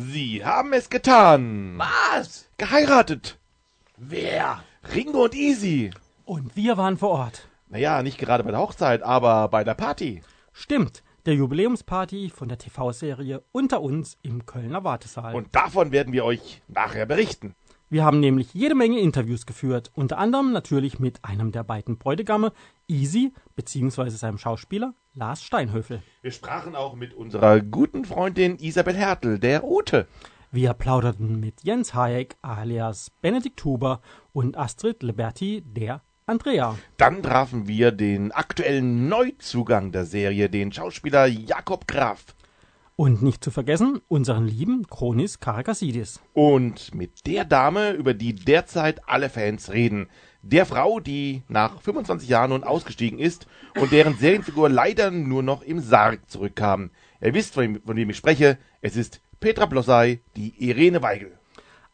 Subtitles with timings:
[0.00, 1.76] Sie haben es getan.
[1.76, 2.48] Was?
[2.56, 3.36] Geheiratet.
[3.96, 4.62] Wer?
[4.94, 5.90] Ringo und Easy.
[6.24, 7.48] Und wir waren vor Ort.
[7.68, 10.22] Naja, nicht gerade bei der Hochzeit, aber bei der Party.
[10.52, 15.34] Stimmt, der Jubiläumsparty von der TV-Serie Unter uns im Kölner Wartesaal.
[15.34, 17.56] Und davon werden wir euch nachher berichten.
[17.90, 22.52] Wir haben nämlich jede Menge Interviews geführt, unter anderem natürlich mit einem der beiden Bräutigame,
[22.86, 26.02] Easy, beziehungsweise seinem Schauspieler Lars Steinhöfel.
[26.22, 30.06] Wir sprachen auch mit unserer guten Freundin Isabel Hertel, der Ute.
[30.50, 34.00] Wir plauderten mit Jens Hayek alias Benedikt Huber
[34.32, 36.76] und Astrid Liberti, der Andrea.
[36.98, 42.34] Dann trafen wir den aktuellen Neuzugang der Serie, den Schauspieler Jakob Graf.
[43.00, 46.20] Und nicht zu vergessen, unseren lieben Chronis Karakasidis.
[46.32, 50.08] Und mit der Dame, über die derzeit alle Fans reden.
[50.42, 53.46] Der Frau, die nach 25 Jahren nun ausgestiegen ist
[53.80, 56.90] und deren Serienfigur leider nur noch im Sarg zurückkam.
[57.20, 58.58] Ihr wisst, von, wem- von wem ich spreche.
[58.80, 61.38] Es ist Petra Blossay, die Irene Weigel.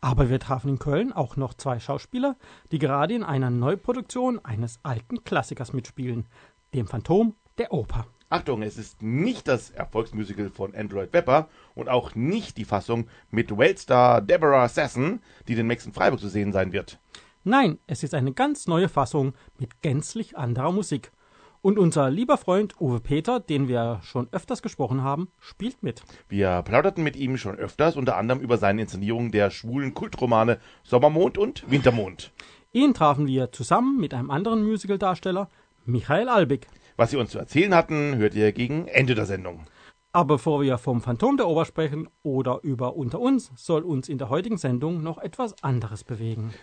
[0.01, 2.37] Aber wir trafen in Köln auch noch zwei Schauspieler,
[2.73, 6.25] die gerade in einer Neuproduktion eines alten Klassikers mitspielen,
[6.73, 8.06] dem Phantom der Oper.
[8.35, 13.57] Achtung, es ist nicht das Erfolgsmusical von Android Webber und auch nicht die Fassung mit
[13.57, 16.99] Weltstar Deborah Sasson, die den nächsten Freiburg zu sehen sein wird.
[17.45, 21.12] Nein, es ist eine ganz neue Fassung mit gänzlich anderer Musik.
[21.61, 26.03] Und unser lieber Freund Uwe Peter, den wir schon öfters gesprochen haben, spielt mit.
[26.29, 31.39] Wir plauderten mit ihm schon öfters, unter anderem über seine Inszenierung der schwulen Kultromane Sommermond
[31.39, 32.33] und Wintermond.
[32.73, 35.49] Ihn trafen wir zusammen mit einem anderen Musicaldarsteller,
[35.87, 36.67] Michael Albig.
[36.97, 39.67] Was sie uns zu erzählen hatten, hört ihr gegen Ende der Sendung.
[40.12, 44.19] Aber bevor wir vom Phantom der Oper sprechen oder über Unter uns, soll uns in
[44.19, 46.55] der heutigen Sendung noch etwas anderes bewegen.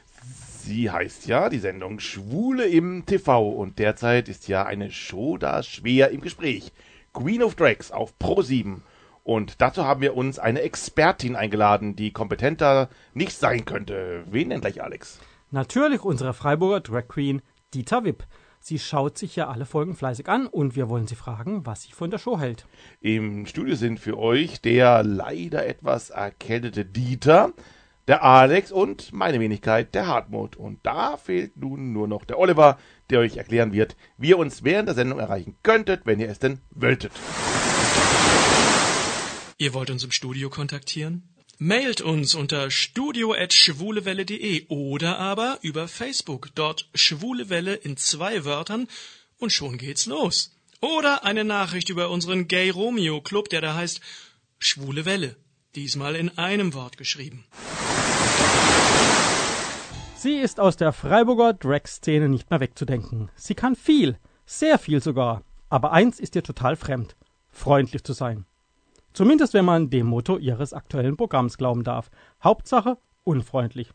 [0.60, 5.64] Sie heißt ja die Sendung Schwule im TV und derzeit ist ja eine Show da
[5.64, 6.72] schwer im Gespräch.
[7.14, 8.84] Queen of Drags auf Pro 7.
[9.24, 14.24] Und dazu haben wir uns eine Expertin eingeladen, die kompetenter nicht sein könnte.
[14.32, 15.20] Wen denn gleich, Alex?
[15.50, 17.42] Natürlich unsere Freiburger Drag Queen
[17.74, 18.24] Dieter Wipp.
[18.64, 21.94] Sie schaut sich ja alle Folgen fleißig an und wir wollen sie fragen, was sie
[21.94, 22.68] von der Show hält.
[23.02, 27.54] Im Studio sind für euch der leider etwas erkältete Dieter,
[28.08, 30.58] der Alex und meine Wenigkeit, der Hartmut.
[30.58, 32.78] Und da fehlt nun nur noch der Oliver,
[33.10, 36.38] der euch erklären wird, wie ihr uns während der Sendung erreichen könntet, wenn ihr es
[36.38, 37.14] denn wolltet.
[39.58, 41.31] Ihr wollt uns im Studio kontaktieren?
[41.64, 48.88] Mailt uns unter studio.schwulewelle.de oder aber über Facebook, dort Schwulewelle in zwei Wörtern
[49.38, 50.56] und schon geht's los.
[50.80, 54.02] Oder eine Nachricht über unseren Gay Romeo Club, der da heißt
[54.58, 55.36] Schwule Welle,
[55.76, 57.46] diesmal in einem Wort geschrieben.
[60.16, 63.30] Sie ist aus der Freiburger Drag-Szene nicht mehr wegzudenken.
[63.36, 64.18] Sie kann viel,
[64.48, 65.44] sehr viel sogar.
[65.70, 67.16] Aber eins ist ihr total fremd.
[67.52, 68.48] Freundlich zu sein.
[69.14, 72.10] Zumindest wenn man dem Motto ihres aktuellen Programms glauben darf.
[72.44, 73.92] Hauptsache unfreundlich.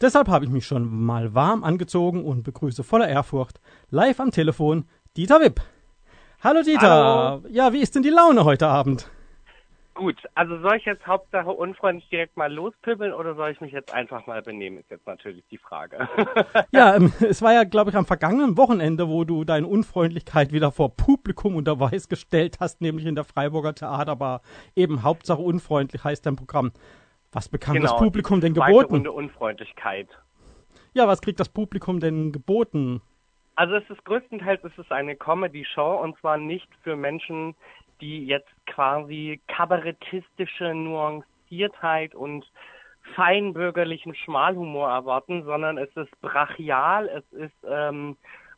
[0.00, 3.60] Deshalb habe ich mich schon mal warm angezogen und begrüße voller Ehrfurcht
[3.90, 4.84] live am Telefon
[5.16, 5.60] Dieter Wipp.
[6.40, 6.80] Hallo Dieter.
[6.80, 7.42] Hallo.
[7.48, 9.10] Ja, wie ist denn die Laune heute Abend?
[9.98, 13.92] Gut, also soll ich jetzt Hauptsache unfreundlich direkt mal lospübbeln oder soll ich mich jetzt
[13.92, 16.08] einfach mal benehmen, ist jetzt natürlich die Frage.
[16.70, 20.70] Ja, ähm, es war ja, glaube ich, am vergangenen Wochenende, wo du deine Unfreundlichkeit wieder
[20.70, 24.42] vor Publikum unter Weiß gestellt hast, nämlich in der Freiburger Theaterbar.
[24.76, 26.70] Eben Hauptsache unfreundlich heißt dein Programm.
[27.32, 28.94] Was bekam das Publikum denn Genau, geboten?
[28.94, 30.08] Runde Unfreundlichkeit.
[30.94, 33.02] Ja, was kriegt das Publikum denn geboten?
[33.56, 37.56] Also es ist größtenteils es ist eine Comedy-Show und zwar nicht für Menschen,
[38.00, 42.50] die jetzt quasi kabarettistische Nuanciertheit und
[43.14, 48.16] feinbürgerlichen Schmalhumor erwarten, sondern es ist brachial, es ist ähm,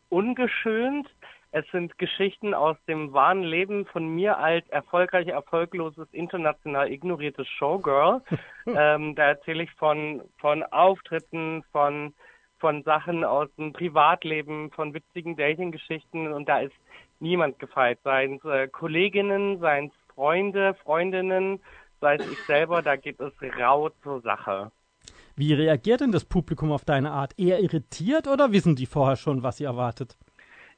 [0.09, 1.09] ungeschönt,
[1.53, 8.23] es sind Geschichten aus dem wahren Leben von mir als erfolgreich erfolgloses, international ignoriertes Showgirl.
[8.67, 12.15] ähm, da erzähle ich von, von Auftritten, von
[12.61, 16.75] von Sachen aus dem Privatleben, von witzigen Dating-Geschichten und da ist
[17.21, 17.99] niemand gefeit.
[18.05, 21.61] Seien es äh, Kolleginnen, seien es Freunde, Freundinnen,
[22.01, 24.71] sei es ich selber, da geht es rau zur Sache.
[25.37, 27.39] Wie reagiert denn das Publikum auf deine Art?
[27.39, 30.19] Eher irritiert oder wissen die vorher schon, was sie erwartet?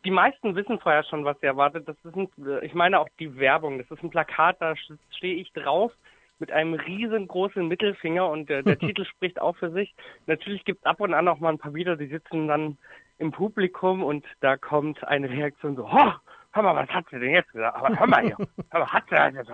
[0.05, 1.89] Die meisten wissen vorher schon, was sie erwartet.
[1.89, 2.29] Das ist ein,
[2.63, 3.79] ich meine auch die Werbung.
[3.79, 4.75] Das ist ein Plakat, da
[5.11, 5.93] stehe ich drauf
[6.39, 9.95] mit einem riesengroßen Mittelfinger und der, der Titel spricht auch für sich.
[10.27, 12.79] Natürlich gibt es ab und an auch mal ein paar wieder, die sitzen dann
[13.19, 16.13] im Publikum und da kommt eine Reaktion so, oh,
[16.53, 17.77] hör mal, was hat sie denn jetzt gesagt?
[17.77, 18.37] Aber hör mal hier,
[18.71, 19.51] hör mal, hat sie das jetzt?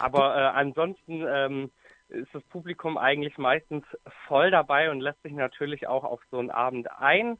[0.00, 1.70] Aber äh, ansonsten ähm,
[2.08, 3.84] ist das Publikum eigentlich meistens
[4.26, 7.38] voll dabei und lässt sich natürlich auch auf so einen Abend ein.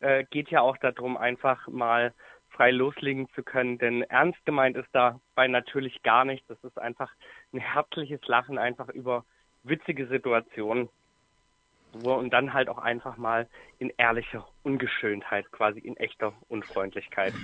[0.00, 2.14] Äh, geht ja auch darum, einfach mal
[2.50, 3.78] frei loslegen zu können.
[3.78, 6.46] Denn ernst gemeint ist dabei natürlich gar nichts.
[6.48, 7.12] Das ist einfach
[7.52, 9.24] ein herzliches Lachen einfach über
[9.62, 10.88] witzige Situationen.
[11.92, 13.48] Und dann halt auch einfach mal
[13.78, 17.34] in ehrlicher Ungeschönheit, quasi in echter Unfreundlichkeit.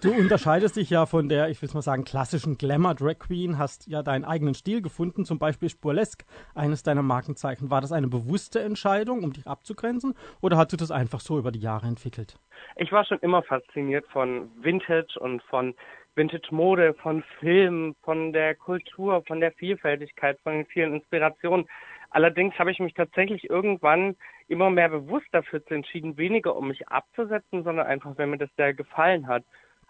[0.00, 3.88] Du unterscheidest dich ja von der, ich will mal sagen, klassischen Glamour Drag Queen, hast
[3.88, 6.24] ja deinen eigenen Stil gefunden, zum Beispiel Spurlesque,
[6.54, 7.70] eines deiner Markenzeichen.
[7.70, 11.50] War das eine bewusste Entscheidung, um dich abzugrenzen, oder hast du das einfach so über
[11.50, 12.38] die Jahre entwickelt?
[12.76, 15.74] Ich war schon immer fasziniert von Vintage und von
[16.14, 21.66] Vintage-Mode, von Film, von der Kultur, von der Vielfältigkeit, von den vielen Inspirationen.
[22.10, 24.16] Allerdings habe ich mich tatsächlich irgendwann
[24.48, 28.72] immer mehr bewusst dafür entschieden, weniger um mich abzusetzen, sondern einfach, wenn mir das sehr
[28.74, 29.44] gefallen hat.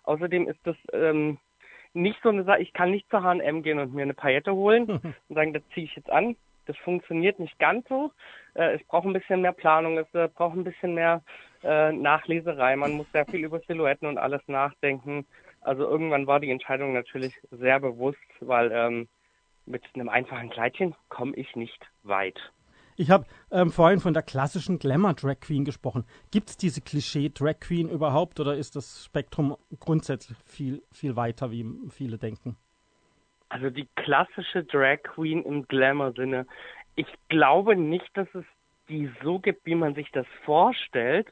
[0.04, 1.38] Außerdem ist das ähm,
[1.92, 4.88] nicht so eine Sache, ich kann nicht zur H&M gehen und mir eine Paillette holen
[5.28, 6.36] und sagen, das ziehe ich jetzt an.
[6.66, 8.12] Das funktioniert nicht ganz so.
[8.54, 11.22] Äh, es braucht ein bisschen mehr Planung, es äh, braucht ein bisschen mehr
[11.62, 12.76] äh, Nachleserei.
[12.76, 15.24] Man muss sehr viel über Silhouetten und alles nachdenken.
[15.60, 19.08] Also irgendwann war die Entscheidung natürlich sehr bewusst, weil ähm,
[19.68, 22.38] mit einem einfachen Kleidchen komme ich nicht weit.
[22.96, 26.04] Ich habe ähm, vorhin von der klassischen Glamour-Drag Queen gesprochen.
[26.32, 31.64] Gibt es diese Klischee-Drag Queen überhaupt oder ist das Spektrum grundsätzlich viel, viel weiter, wie
[31.90, 32.56] viele denken?
[33.50, 36.46] Also die klassische Drag Queen im Glamour-Sinne.
[36.96, 38.44] Ich glaube nicht, dass es
[38.88, 41.28] die so gibt, wie man sich das vorstellt,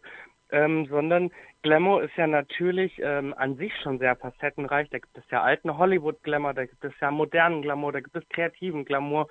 [0.51, 1.33] ähm, sondern
[1.67, 4.89] Glamour ist ja natürlich ähm, an sich schon sehr facettenreich.
[4.91, 8.29] Da gibt es ja alten Hollywood-Glamour, da gibt es ja modernen Glamour, da gibt es
[8.29, 9.27] kreativen Glamour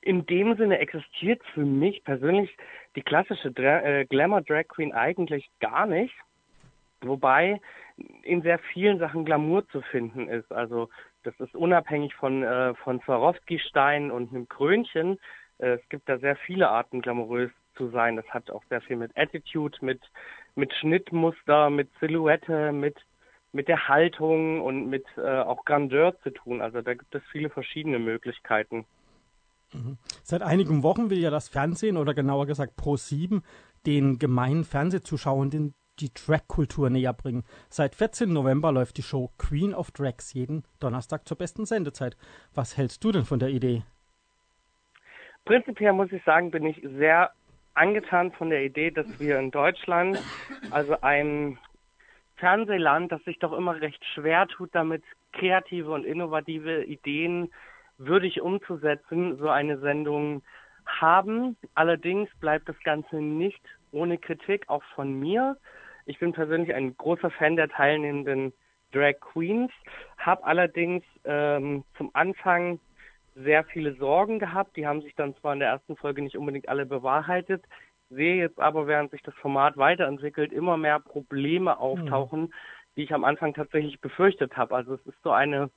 [0.00, 2.56] in dem Sinne existiert für mich persönlich
[2.94, 6.14] die klassische Dra äh, Glamour Drag Queen eigentlich gar nicht.
[7.00, 7.60] Wobei
[8.22, 10.52] in sehr vielen Sachen Glamour zu finden ist.
[10.52, 10.88] Also
[11.24, 15.18] das ist unabhängig von, äh, von Swarovski-Stein und einem Krönchen.
[15.58, 18.16] Äh, es gibt da sehr viele Arten, glamourös zu sein.
[18.16, 20.00] Das hat auch sehr viel mit Attitude, mit,
[20.54, 22.96] mit Schnittmuster, mit Silhouette, mit,
[23.52, 26.60] mit der Haltung und mit äh, auch Grandeur zu tun.
[26.60, 28.86] Also da gibt es viele verschiedene Möglichkeiten.
[29.72, 29.98] Mhm.
[30.22, 33.42] Seit einigen Wochen will ja das Fernsehen oder genauer gesagt Pro7
[33.86, 37.44] den gemeinen Fernsehzuschauern den, die Drag-Kultur näher bringen.
[37.68, 38.32] Seit 14.
[38.32, 42.16] November läuft die Show Queen of Drags jeden Donnerstag zur besten Sendezeit.
[42.54, 43.82] Was hältst du denn von der Idee?
[45.44, 47.30] Prinzipiell muss ich sagen, bin ich sehr
[47.76, 50.22] angetan von der Idee, dass wir in Deutschland,
[50.70, 51.58] also ein
[52.36, 55.02] Fernsehland, das sich doch immer recht schwer tut, damit
[55.32, 57.50] kreative und innovative Ideen
[57.98, 60.42] würdig umzusetzen, so eine Sendung
[60.84, 61.56] haben.
[61.74, 63.62] Allerdings bleibt das Ganze nicht
[63.92, 65.56] ohne Kritik, auch von mir.
[66.04, 68.52] Ich bin persönlich ein großer Fan der teilnehmenden
[68.92, 69.72] Drag Queens,
[70.18, 72.78] habe allerdings ähm, zum Anfang
[73.36, 74.76] sehr viele Sorgen gehabt.
[74.76, 77.64] Die haben sich dann zwar in der ersten Folge nicht unbedingt alle bewahrheitet,
[78.10, 82.52] sehe jetzt aber, während sich das Format weiterentwickelt, immer mehr Probleme auftauchen, mhm.
[82.96, 84.74] die ich am Anfang tatsächlich befürchtet habe.
[84.74, 85.70] Also es ist so eine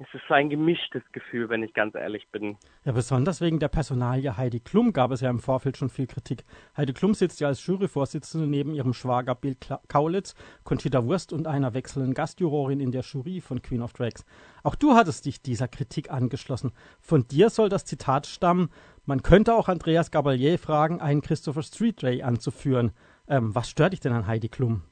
[0.00, 2.56] es ist so ein gemischtes Gefühl, wenn ich ganz ehrlich bin.
[2.84, 6.44] Ja, besonders wegen der Personalie Heidi Klum gab es ja im Vorfeld schon viel Kritik.
[6.76, 9.56] Heidi Klum sitzt ja als Juryvorsitzende neben ihrem Schwager Bill
[9.88, 14.24] Kaulitz, Conchita Wurst und einer wechselnden Gastjurorin in der Jury von Queen of Drags.
[14.62, 16.70] Auch du hattest dich dieser Kritik angeschlossen.
[17.00, 18.70] Von dir soll das Zitat stammen,
[19.04, 22.92] man könnte auch Andreas Gabalier fragen, einen Christopher Street Ray anzuführen.
[23.26, 24.82] Ähm, was stört dich denn an Heidi Klum?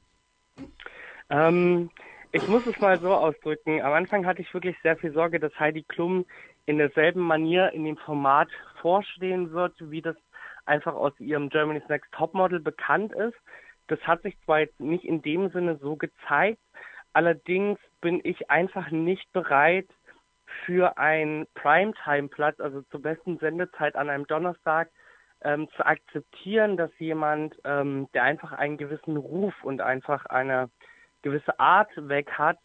[1.29, 1.91] Ähm,
[2.37, 3.81] ich muss es mal so ausdrücken.
[3.81, 6.23] Am Anfang hatte ich wirklich sehr viel Sorge, dass Heidi Klum
[6.67, 8.47] in derselben Manier in dem Format
[8.79, 10.15] vorstehen wird, wie das
[10.67, 13.35] einfach aus ihrem Germany's Next Topmodel bekannt ist.
[13.87, 16.61] Das hat sich zwar jetzt nicht in dem Sinne so gezeigt,
[17.11, 19.87] allerdings bin ich einfach nicht bereit
[20.63, 24.91] für einen Primetime-Platz, also zur besten Sendezeit an einem Donnerstag,
[25.41, 30.69] ähm, zu akzeptieren, dass jemand, ähm, der einfach einen gewissen Ruf und einfach eine
[31.27, 32.57] gewisse Art weg hat,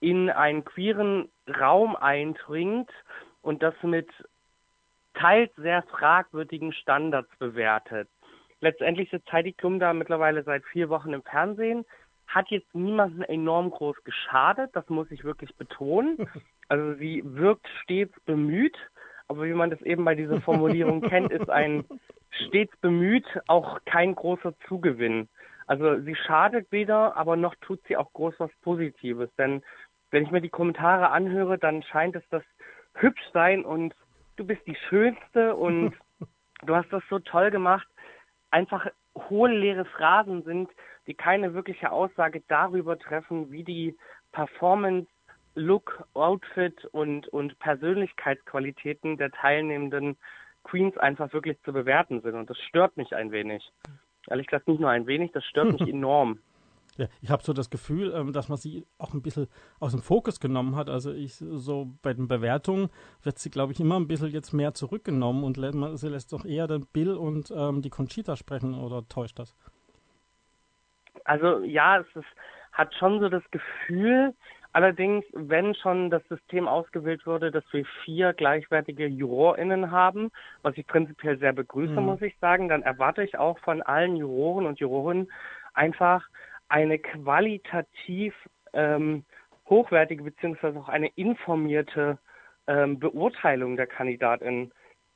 [0.00, 1.28] in einen queeren
[1.60, 2.90] Raum eindringt
[3.42, 4.08] und das mit
[5.12, 8.08] teils sehr fragwürdigen Standards bewertet.
[8.60, 11.84] Letztendlich sitzt Heidi Klum da mittlerweile seit vier Wochen im Fernsehen,
[12.26, 16.28] hat jetzt niemanden enorm groß geschadet, das muss ich wirklich betonen.
[16.68, 18.74] Also sie wirkt stets bemüht,
[19.28, 21.84] aber wie man das eben bei dieser Formulierung kennt, ist ein
[22.30, 25.28] stets bemüht auch kein großer Zugewinn.
[25.66, 29.30] Also sie schadet weder, aber noch tut sie auch groß was Positives.
[29.36, 29.62] Denn
[30.10, 32.42] wenn ich mir die Kommentare anhöre, dann scheint es das
[32.94, 33.94] hübsch sein und
[34.36, 35.94] du bist die Schönste und
[36.64, 37.86] du hast das so toll gemacht.
[38.50, 38.86] Einfach
[39.28, 40.70] hohle leere Phrasen sind,
[41.06, 43.96] die keine wirkliche Aussage darüber treffen, wie die
[44.32, 45.08] Performance,
[45.54, 50.16] Look, Outfit und, und Persönlichkeitsqualitäten der teilnehmenden
[50.64, 52.34] Queens einfach wirklich zu bewerten sind.
[52.34, 53.70] Und das stört mich ein wenig.
[54.28, 56.38] Ehrlich gesagt nicht nur ein wenig, das stört mich enorm.
[56.96, 59.48] Ja, ich habe so das Gefühl, ähm, dass man sie auch ein bisschen
[59.80, 60.88] aus dem Fokus genommen hat.
[60.88, 62.88] Also ich so bei den Bewertungen
[63.22, 65.56] wird sie, glaube ich, immer ein bisschen jetzt mehr zurückgenommen und
[65.98, 69.56] sie lässt doch eher den Bill und ähm, die Conchita sprechen oder täuscht das?
[71.24, 72.26] Also ja, es ist,
[72.72, 74.34] hat schon so das Gefühl,
[74.74, 80.30] allerdings, wenn schon das System ausgewählt wurde, dass wir vier gleichwertige JurorInnen haben,
[80.62, 82.06] was ich prinzipiell sehr begrüße, mhm.
[82.06, 85.30] muss ich sagen, dann erwarte ich auch von allen Juroren und Jurorinnen
[85.74, 86.28] einfach
[86.68, 88.34] eine qualitativ
[88.72, 89.24] ähm,
[89.68, 92.18] hochwertige beziehungsweise auch eine informierte
[92.66, 94.72] ähm, Beurteilung der Kandidatin.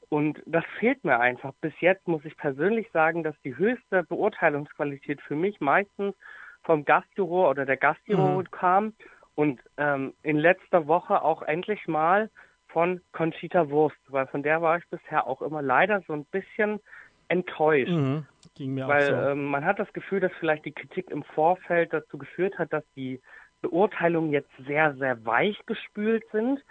[0.09, 1.53] Und das fehlt mir einfach.
[1.61, 6.15] Bis jetzt muss ich persönlich sagen, dass die höchste Beurteilungsqualität für mich meistens
[6.63, 8.51] vom Gastjuror oder der Gastjuror mhm.
[8.51, 8.93] kam
[9.39, 12.29] und ähm, in letzter Woche auch endlich mal
[12.67, 16.81] von Conchita Wurst, weil von der war ich bisher auch immer leider so ein bisschen
[17.29, 17.93] enttäuscht.
[17.93, 18.27] Mhm.
[18.57, 19.31] Ging mir weil auch so.
[19.31, 22.85] ähm, man hat das Gefühl, dass vielleicht die Kritik im Vorfeld dazu geführt hat, dass
[22.97, 23.21] die
[23.63, 26.63] Beurteilungen jetzt sehr, sehr weich gespült sind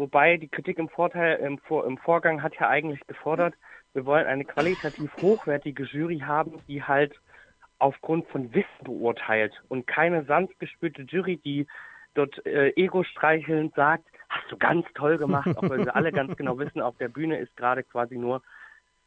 [0.00, 3.54] Wobei die Kritik im Vorteil im, Vor im Vorgang hat ja eigentlich gefordert,
[3.92, 7.20] wir wollen eine qualitativ hochwertige Jury haben, die halt
[7.78, 11.66] aufgrund von Wissen beurteilt und keine sanft gespürte Jury, die
[12.14, 16.36] dort äh, ego streichelnd sagt, hast du ganz toll gemacht, auch wenn wir alle ganz
[16.36, 18.42] genau wissen, auf der Bühne ist gerade quasi nur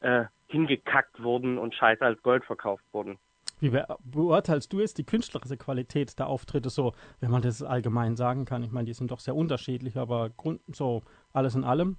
[0.01, 3.17] äh, hingekackt worden und Scheiße als Gold verkauft worden.
[3.60, 3.72] Wie
[4.03, 8.62] beurteilst du jetzt die künstlerische Qualität der Auftritte so, wenn man das allgemein sagen kann?
[8.62, 11.95] Ich meine, die sind doch sehr unterschiedlich, aber Grund, so alles in allem?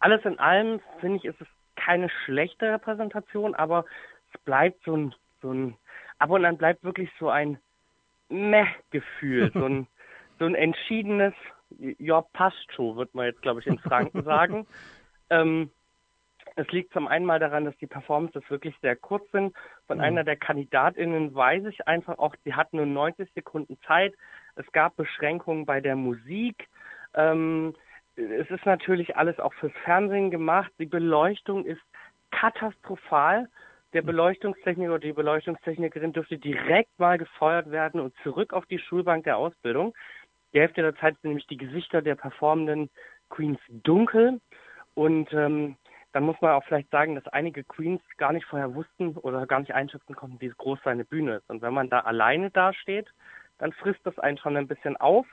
[0.00, 3.86] Alles in allem finde ich, ist es keine schlechte Repräsentation, aber
[4.34, 5.76] es bleibt so ein, so ein,
[6.18, 7.58] ab und an bleibt wirklich so ein
[8.28, 9.86] Meh-Gefühl, so ein,
[10.38, 11.34] so ein entschiedenes,
[11.78, 14.66] ja, passt schon, wird man jetzt, glaube ich, in Franken sagen.
[15.30, 15.70] ähm,
[16.56, 19.54] es liegt zum einen mal daran, dass die Performances wirklich sehr kurz sind.
[19.86, 20.04] Von mhm.
[20.04, 24.14] einer der KandidatInnen weiß ich einfach auch, sie hat nur 90 Sekunden Zeit.
[24.56, 26.68] Es gab Beschränkungen bei der Musik.
[27.14, 27.74] Ähm,
[28.16, 30.72] es ist natürlich alles auch fürs Fernsehen gemacht.
[30.78, 31.80] Die Beleuchtung ist
[32.30, 33.48] katastrophal.
[33.92, 34.02] Der.
[34.02, 39.38] Beleuchtungstechniker oder die Beleuchtungstechnikerin dürfte direkt mal gefeuert werden und zurück auf die Schulbank der
[39.38, 39.94] Ausbildung.
[40.52, 42.90] Die Hälfte der Zeit sind nämlich die Gesichter der performenden
[43.30, 44.40] Queens dunkel.
[44.94, 45.76] Und ähm,
[46.12, 49.60] dann muss man auch vielleicht sagen, dass einige Queens gar nicht vorher wussten oder gar
[49.60, 51.48] nicht einschätzen konnten, wie groß seine Bühne ist.
[51.48, 53.06] Und wenn man da alleine dasteht,
[53.58, 55.26] dann frisst das einen schon ein bisschen auf.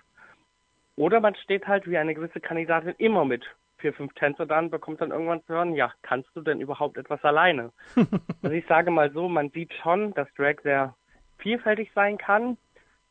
[0.97, 3.45] Oder man steht halt wie eine gewisse Kandidatin immer mit
[3.85, 6.97] vier, fünf Tänzer da und bekommt dann irgendwann zu hören, ja, kannst du denn überhaupt
[6.97, 7.71] etwas alleine?
[8.41, 10.95] also ich sage mal so, man sieht schon, dass Drag sehr
[11.37, 12.57] vielfältig sein kann.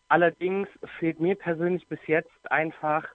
[0.08, 3.06] Allerdings fehlt mir persönlich bis jetzt einfach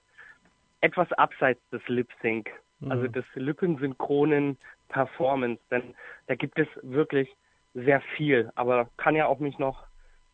[0.80, 2.50] etwas abseits des Lip Sync
[2.88, 3.12] also mhm.
[3.12, 4.56] des lippensynchronen
[4.88, 5.94] Performance, denn
[6.28, 7.28] da gibt es wirklich
[7.74, 9.84] sehr viel, aber kann ja auch mich noch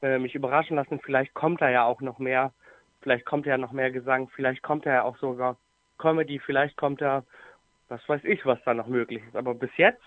[0.02, 2.52] äh, mich überraschen lassen, vielleicht kommt da ja auch noch mehr,
[3.00, 5.56] vielleicht kommt ja noch mehr Gesang, vielleicht kommt da ja auch sogar
[5.98, 7.24] Comedy, vielleicht kommt da,
[7.88, 10.02] was weiß ich, was da noch möglich ist, aber bis jetzt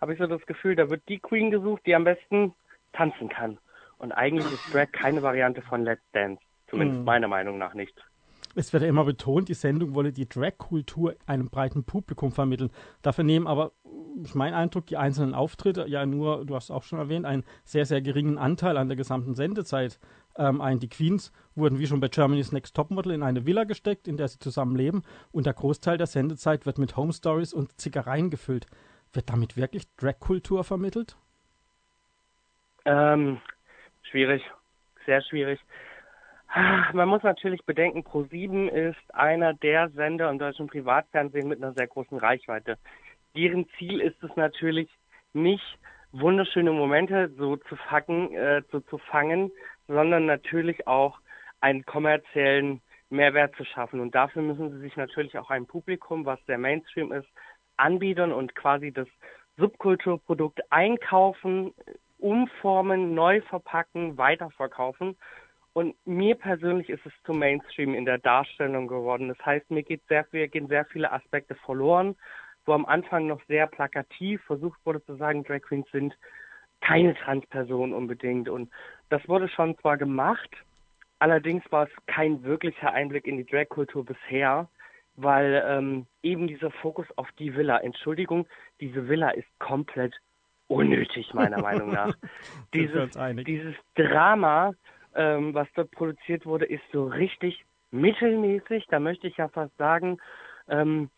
[0.00, 2.54] habe ich so das Gefühl, da wird die Queen gesucht, die am besten
[2.92, 3.58] tanzen kann.
[3.98, 7.04] Und eigentlich ist Drag keine Variante von Let's Dance, zumindest mhm.
[7.06, 7.94] meiner Meinung nach nicht.
[8.54, 12.70] Es wird ja immer betont, die Sendung wolle die Drag-Kultur einem breiten Publikum vermitteln.
[13.02, 13.72] Dafür nehmen aber,
[14.22, 17.84] ist mein Eindruck, die einzelnen Auftritte ja nur, du hast auch schon erwähnt, einen sehr,
[17.84, 19.98] sehr geringen Anteil an der gesamten Sendezeit
[20.38, 20.78] ähm, ein.
[20.78, 24.28] Die Queens wurden wie schon bei Germany's Next Topmodel in eine Villa gesteckt, in der
[24.28, 25.02] sie zusammenleben
[25.32, 28.66] und der Großteil der Sendezeit wird mit Home Stories und Zickereien gefüllt.
[29.12, 31.16] Wird damit wirklich Drag-Kultur vermittelt?
[32.84, 33.40] Ähm,
[34.02, 34.42] schwierig,
[35.06, 35.60] sehr schwierig.
[36.92, 41.86] Man muss natürlich bedenken, Pro7 ist einer der Sender im deutschen Privatfernsehen mit einer sehr
[41.86, 42.78] großen Reichweite.
[43.36, 44.88] Deren Ziel ist es natürlich
[45.32, 45.78] nicht,
[46.12, 49.50] wunderschöne Momente so zu fangen, äh, so zu fangen,
[49.88, 51.18] sondern natürlich auch
[51.60, 54.00] einen kommerziellen Mehrwert zu schaffen.
[54.00, 57.28] Und dafür müssen sie sich natürlich auch ein Publikum, was der Mainstream ist,
[57.76, 59.08] anbieten und quasi das
[59.56, 61.72] Subkulturprodukt einkaufen,
[62.18, 65.16] umformen, neu verpacken, weiterverkaufen.
[65.72, 69.28] Und mir persönlich ist es zu Mainstream in der Darstellung geworden.
[69.28, 72.16] Das heißt, mir geht sehr, mir gehen sehr viele Aspekte verloren,
[72.64, 76.16] wo am Anfang noch sehr plakativ versucht wurde zu sagen, Drag Queens sind
[76.80, 78.48] keine Transperson unbedingt.
[78.48, 78.70] Und
[79.08, 80.50] das wurde schon zwar gemacht,
[81.18, 84.68] allerdings war es kein wirklicher Einblick in die Drag-Kultur bisher,
[85.16, 88.46] weil ähm, eben dieser Fokus auf die Villa, Entschuldigung,
[88.80, 90.14] diese Villa ist komplett
[90.68, 92.14] unnötig, meiner Meinung nach.
[92.74, 93.10] dieses,
[93.46, 94.72] dieses Drama,
[95.14, 98.86] ähm, was dort produziert wurde, ist so richtig mittelmäßig.
[98.88, 100.18] Da möchte ich ja fast sagen,
[100.68, 101.10] ähm,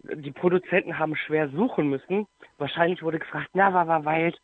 [0.00, 2.26] die Produzenten haben schwer suchen müssen.
[2.58, 4.34] Wahrscheinlich wurde gefragt, na, war, war, weil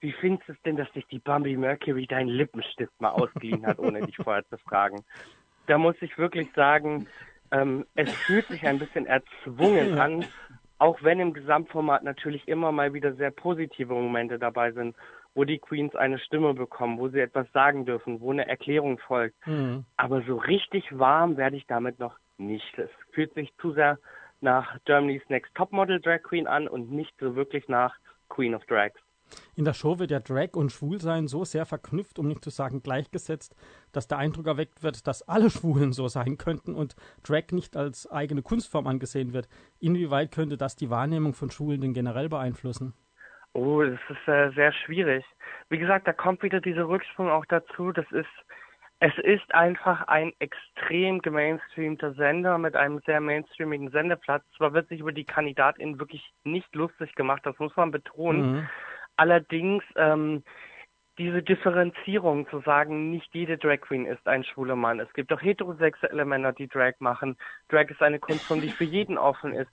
[0.00, 3.78] wie findest du es denn, dass dich die Bambi Mercury deinen Lippenstift mal ausgeliehen hat,
[3.78, 5.04] ohne dich vorher zu fragen?
[5.66, 7.06] Da muss ich wirklich sagen,
[7.52, 10.24] ähm, es fühlt sich ein bisschen erzwungen an,
[10.78, 14.96] auch wenn im Gesamtformat natürlich immer mal wieder sehr positive Momente dabei sind,
[15.34, 19.36] wo die Queens eine Stimme bekommen, wo sie etwas sagen dürfen, wo eine Erklärung folgt.
[19.46, 19.84] Mhm.
[19.96, 22.78] Aber so richtig warm werde ich damit noch nicht.
[22.78, 23.98] Es fühlt sich zu sehr
[24.40, 27.94] nach Germany's Next Topmodel Drag Queen an und nicht so wirklich nach
[28.28, 28.98] Queen of Drags.
[29.56, 32.82] In der Show wird ja Drag und Schwulsein so sehr verknüpft, um nicht zu sagen
[32.82, 33.54] gleichgesetzt,
[33.92, 38.10] dass der Eindruck erweckt wird, dass alle Schwulen so sein könnten und Drag nicht als
[38.10, 39.48] eigene Kunstform angesehen wird.
[39.78, 42.94] Inwieweit könnte das die Wahrnehmung von Schwulen denn generell beeinflussen?
[43.52, 45.24] Oh, das ist äh, sehr schwierig.
[45.68, 47.90] Wie gesagt, da kommt wieder dieser Rücksprung auch dazu.
[47.90, 48.28] Das ist,
[49.00, 54.44] es ist einfach ein extrem gemainstreamter Sender mit einem sehr mainstreamigen Sendeplatz.
[54.56, 58.52] Zwar wird sich über die Kandidatin wirklich nicht lustig gemacht, das muss man betonen.
[58.52, 58.68] Mhm.
[59.20, 60.42] Allerdings ähm,
[61.18, 64.98] diese Differenzierung zu sagen, nicht jede Drag Queen ist ein schwuler Mann.
[64.98, 67.36] Es gibt auch heterosexuelle Männer, die Drag machen.
[67.68, 69.70] Drag ist eine Kunstform, die für jeden offen ist.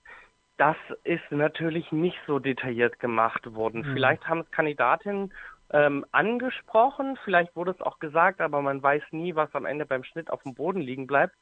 [0.58, 3.86] Das ist natürlich nicht so detailliert gemacht worden.
[3.86, 3.94] Mhm.
[3.94, 5.32] Vielleicht haben es Kandidatinnen
[5.70, 10.04] ähm, angesprochen, vielleicht wurde es auch gesagt, aber man weiß nie, was am Ende beim
[10.04, 11.34] Schnitt auf dem Boden liegen bleibt.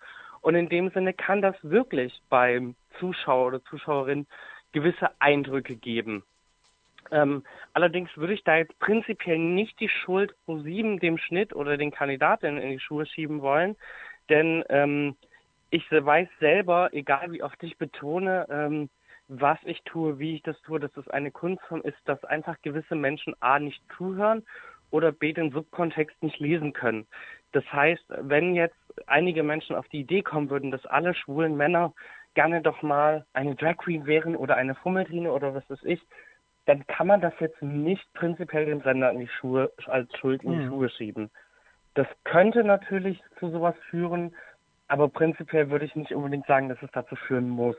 [0.43, 4.29] Und in dem Sinne kann das wirklich beim Zuschauer oder Zuschauerin
[4.71, 6.23] gewisse Eindrücke geben.
[7.11, 11.77] Ähm, allerdings würde ich da jetzt prinzipiell nicht die Schuld pro sieben dem Schnitt oder
[11.77, 13.77] den Kandidaten in die Schuhe schieben wollen,
[14.29, 15.17] denn ähm,
[15.71, 18.89] ich weiß selber, egal wie oft ich betone, ähm,
[19.29, 22.95] was ich tue, wie ich das tue, dass es eine Kunstform ist, dass einfach gewisse
[22.95, 24.45] Menschen A nicht zuhören
[24.91, 27.07] oder B den Subkontext nicht lesen können.
[27.53, 31.93] Das heißt, wenn jetzt einige Menschen auf die Idee kommen würden, dass alle schwulen Männer
[32.35, 36.01] gerne doch mal eine Drag Queen wären oder eine Fummeltrine oder was weiß ich,
[36.67, 40.53] dann kann man das jetzt nicht prinzipiell dem Sender in die Schuhe, als Schuld in
[40.53, 40.69] die mhm.
[40.69, 41.31] Schuhe schieben.
[41.95, 44.35] Das könnte natürlich zu sowas führen,
[44.89, 47.77] aber prinzipiell würde ich nicht unbedingt sagen, dass es dazu führen muss.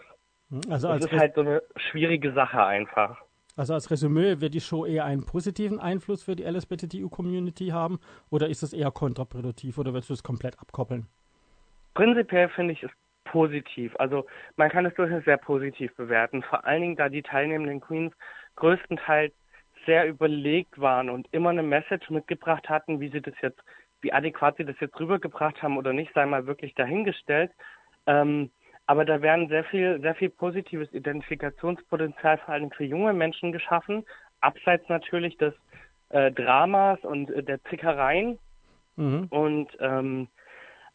[0.50, 3.22] Hm, also das ist halt so eine schwierige Sache einfach.
[3.58, 8.48] Also als Resümee, wird die Show eher einen positiven Einfluss für die LSBTQ-Community haben oder
[8.48, 11.08] ist es eher kontraproduktiv oder willst du es komplett abkoppeln?
[11.96, 12.92] Prinzipiell finde ich es
[13.26, 13.96] positiv.
[13.98, 16.44] Also man kann es durchaus sehr positiv bewerten.
[16.44, 18.14] Vor allen Dingen, da die teilnehmenden Queens
[18.58, 19.34] größtenteils
[19.86, 23.64] sehr überlegt waren und immer eine Message mitgebracht hatten, wie sie das jetzt,
[24.02, 27.52] wie adäquat sie das jetzt rübergebracht haben oder nicht, sei mal wirklich dahingestellt.
[28.06, 28.52] Ähm,
[28.86, 34.06] aber da werden sehr viel, sehr viel positives Identifikationspotenzial vor allem für junge Menschen geschaffen,
[34.42, 35.54] abseits natürlich des
[36.10, 38.38] äh, Dramas und äh, der Zickereien.
[38.96, 39.28] Mhm.
[39.30, 40.28] Und ähm,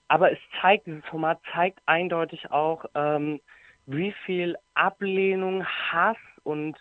[0.09, 3.41] aber es zeigt, dieses Format zeigt eindeutig auch, ähm,
[3.87, 6.77] wie viel Ablehnung, Hass und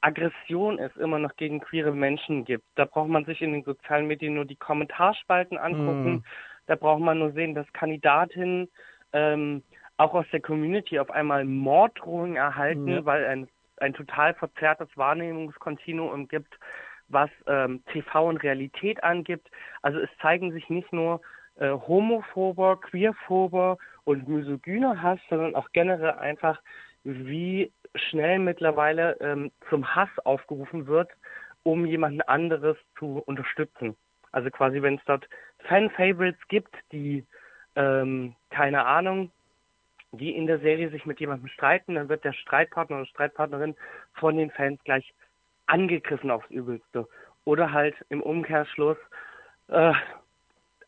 [0.00, 2.64] Aggression es immer noch gegen queere Menschen gibt.
[2.74, 6.16] Da braucht man sich in den sozialen Medien nur die Kommentarspalten angucken.
[6.16, 6.24] Mm.
[6.66, 8.68] Da braucht man nur sehen, dass Kandidatinnen
[9.12, 9.62] ähm,
[9.96, 13.04] auch aus der Community auf einmal Morddrohungen erhalten, ja.
[13.04, 16.58] weil ein, ein total verzerrtes Wahrnehmungskontinuum gibt,
[17.08, 19.50] was ähm, TV und Realität angibt.
[19.82, 21.20] Also es zeigen sich nicht nur
[21.56, 26.60] äh, homophober, queerphober und misogyner Hass, sondern auch generell einfach,
[27.06, 31.10] wie schnell mittlerweile ähm, zum Hass aufgerufen wird,
[31.62, 33.96] um jemanden anderes zu unterstützen.
[34.32, 35.28] Also quasi, wenn es dort
[35.68, 37.24] Fan-Favorites gibt, die,
[37.76, 39.30] ähm, keine Ahnung,
[40.12, 43.76] die in der Serie sich mit jemandem streiten, dann wird der Streitpartner oder Streitpartnerin
[44.14, 45.14] von den Fans gleich
[45.66, 47.06] angegriffen aufs Übelste.
[47.44, 48.98] Oder halt im Umkehrschluss
[49.68, 49.92] äh,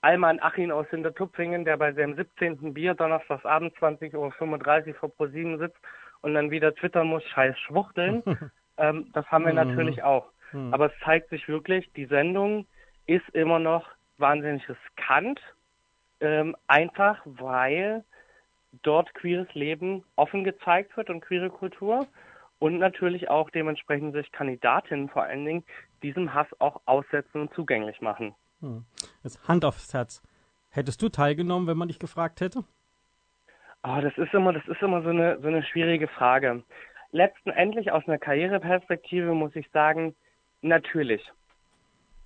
[0.00, 2.74] Alman Achin aus Hintertupfingen, der bei seinem 17.
[2.74, 5.78] Bier donnerstagsabend 20.35 Uhr vor ProSieben sitzt
[6.22, 8.22] und dann wieder twittern muss, scheiß Schwuchteln.
[8.76, 9.70] ähm, das haben wir mhm.
[9.70, 10.26] natürlich auch.
[10.52, 10.72] Mhm.
[10.72, 12.66] Aber es zeigt sich wirklich, die Sendung
[13.06, 13.86] ist immer noch
[14.18, 15.40] wahnsinnig riskant,
[16.20, 18.04] ähm, einfach weil
[18.82, 22.06] dort queeres Leben offen gezeigt wird und queere Kultur
[22.58, 25.64] und natürlich auch dementsprechend sich Kandidatinnen vor allen Dingen
[26.02, 28.34] diesem Hass auch aussetzen und zugänglich machen.
[28.60, 28.84] Hm.
[29.22, 30.22] Jetzt Hand aufs Herz.
[30.70, 32.64] Hättest du teilgenommen, wenn man dich gefragt hätte?
[33.90, 36.62] Oh, das ist immer, das ist immer so eine, so eine schwierige Frage.
[37.10, 40.14] Letzten Endlich aus einer Karriereperspektive muss ich sagen,
[40.60, 41.22] natürlich.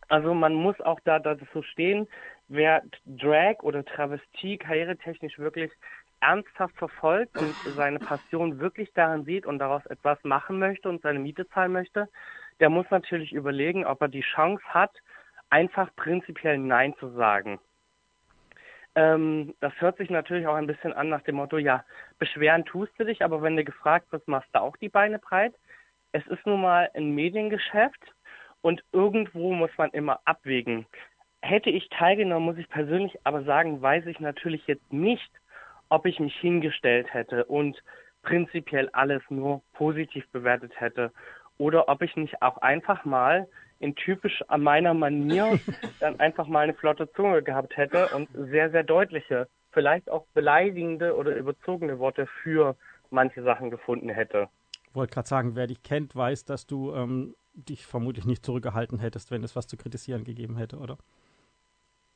[0.08, 2.08] Also man muss auch da dazu stehen,
[2.48, 5.70] wer Drag oder Travestie karrieretechnisch wirklich
[6.18, 11.20] ernsthaft verfolgt und seine Passion wirklich daran sieht und daraus etwas machen möchte und seine
[11.20, 12.08] Miete zahlen möchte,
[12.58, 14.90] der muss natürlich überlegen, ob er die Chance hat,
[15.48, 17.60] einfach prinzipiell Nein zu sagen.
[18.94, 21.84] Ähm, das hört sich natürlich auch ein bisschen an nach dem Motto, ja,
[22.18, 25.54] beschweren tust du dich, aber wenn du gefragt wirst, machst du auch die Beine breit.
[26.12, 28.00] Es ist nun mal ein Mediengeschäft
[28.62, 30.86] Und irgendwo muss man immer abwägen.
[31.42, 35.30] Hätte ich teilgenommen, muss ich persönlich aber sagen, weiß ich natürlich jetzt nicht,
[35.88, 37.82] ob ich mich hingestellt hätte und
[38.22, 41.12] prinzipiell alles nur positiv bewertet hätte
[41.58, 43.48] oder ob ich nicht auch einfach mal
[43.82, 45.58] in typisch an meiner Manier
[46.00, 51.16] dann einfach mal eine flotte Zunge gehabt hätte und sehr, sehr deutliche, vielleicht auch beleidigende
[51.16, 52.76] oder überzogene Worte für
[53.10, 54.48] manche Sachen gefunden hätte.
[54.88, 58.98] Ich wollte gerade sagen, wer dich kennt, weiß, dass du ähm, dich vermutlich nicht zurückgehalten
[58.98, 60.96] hättest, wenn es was zu kritisieren gegeben hätte, oder?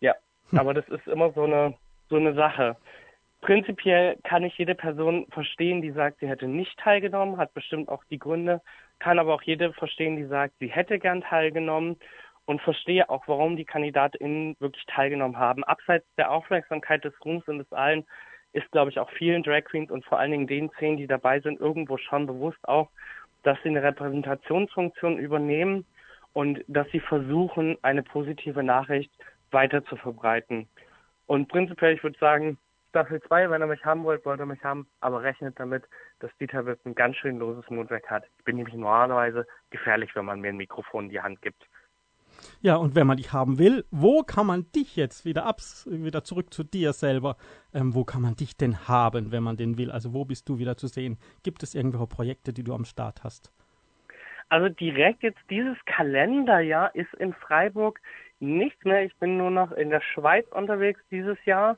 [0.00, 0.14] Ja,
[0.52, 1.74] aber das ist immer so eine,
[2.08, 2.76] so eine Sache.
[3.46, 8.02] Prinzipiell kann ich jede Person verstehen, die sagt, sie hätte nicht teilgenommen, hat bestimmt auch
[8.10, 8.60] die Gründe,
[8.98, 11.96] kann aber auch jede verstehen, die sagt, sie hätte gern teilgenommen
[12.46, 15.62] und verstehe auch, warum die KandidatInnen wirklich teilgenommen haben.
[15.62, 18.04] Abseits der Aufmerksamkeit des Ruhms und des allen
[18.52, 21.38] ist, glaube ich, auch vielen Drag Queens und vor allen Dingen den zehn, die dabei
[21.38, 22.90] sind, irgendwo schon bewusst auch,
[23.44, 25.86] dass sie eine Repräsentationsfunktion übernehmen
[26.32, 29.12] und dass sie versuchen, eine positive Nachricht
[29.52, 30.68] weiter zu verbreiten.
[31.26, 32.58] Und prinzipiell, ich würde sagen,
[32.96, 35.84] Staffel 2, wenn ihr mich haben wollt, wollt ihr mich haben, aber rechnet damit,
[36.20, 38.24] dass Dieter Wipp ein ganz schön loses Mundwerk hat.
[38.38, 41.62] Ich bin nämlich normalerweise gefährlich, wenn man mir ein Mikrofon in die Hand gibt.
[42.62, 46.24] Ja, und wenn man dich haben will, wo kann man dich jetzt wieder abs wieder
[46.24, 47.36] zurück zu dir selber?
[47.74, 49.90] Ähm, wo kann man dich denn haben, wenn man den will?
[49.90, 51.18] Also wo bist du wieder zu sehen?
[51.42, 53.52] Gibt es irgendwelche Projekte, die du am Start hast?
[54.48, 58.00] Also direkt jetzt dieses Kalenderjahr ist in Freiburg
[58.40, 59.04] nichts mehr.
[59.04, 61.76] Ich bin nur noch in der Schweiz unterwegs dieses Jahr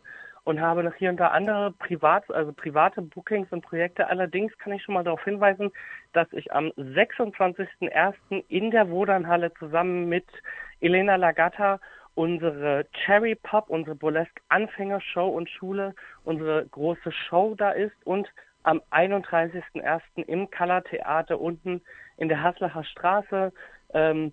[0.49, 4.09] und habe noch hier und da andere privat, also private Bookings und Projekte.
[4.09, 5.71] Allerdings kann ich schon mal darauf hinweisen,
[6.15, 8.15] dass ich am 26.01.
[8.49, 10.25] in der Wodanhalle zusammen mit
[10.81, 11.81] Elena Lagatta
[12.15, 18.27] unsere Cherry Pop, unsere Burlesque Anfängershow und Schule, unsere große Show da ist und
[18.63, 20.01] am 31.01.
[20.27, 21.83] im Color Theater unten
[22.17, 23.53] in der Haslacher Straße
[23.93, 24.33] ähm,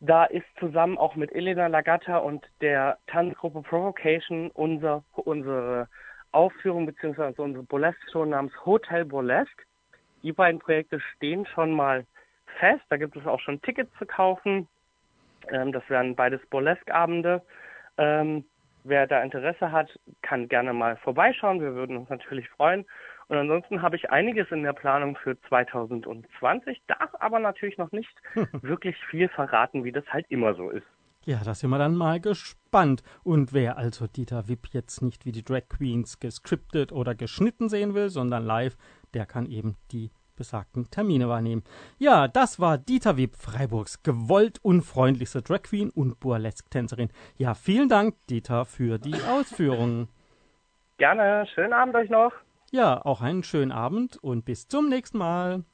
[0.00, 5.88] da ist zusammen auch mit Elena Lagatta und der Tanzgruppe Provocation unser, unsere
[6.32, 7.40] Aufführung bzw.
[7.40, 9.64] unsere Burlesque-Show namens Hotel Burlesque.
[10.22, 12.04] Die beiden Projekte stehen schon mal
[12.58, 12.84] fest.
[12.90, 14.68] Da gibt es auch schon Tickets zu kaufen.
[15.48, 17.42] Ähm, das wären beides Burlesque-Abende.
[17.96, 18.44] Ähm,
[18.84, 21.60] wer da Interesse hat, kann gerne mal vorbeischauen.
[21.60, 22.84] Wir würden uns natürlich freuen.
[23.28, 28.14] Und ansonsten habe ich einiges in der Planung für 2020, darf aber natürlich noch nicht
[28.62, 30.86] wirklich viel verraten, wie das halt immer so ist.
[31.24, 33.02] Ja, da sind wir dann mal gespannt.
[33.24, 37.94] Und wer also Dieter Wipp jetzt nicht wie die Drag Queens gescriptet oder geschnitten sehen
[37.94, 38.76] will, sondern live,
[39.12, 41.64] der kann eben die besagten Termine wahrnehmen.
[41.98, 47.10] Ja, das war Dieter Wipp, Freiburgs gewollt unfreundlichste Drag Queen und Burlesque-Tänzerin.
[47.36, 50.08] Ja, vielen Dank, Dieter, für die Ausführungen.
[50.98, 52.32] Gerne, schönen Abend euch noch.
[52.72, 55.64] Ja, auch einen schönen Abend und bis zum nächsten Mal.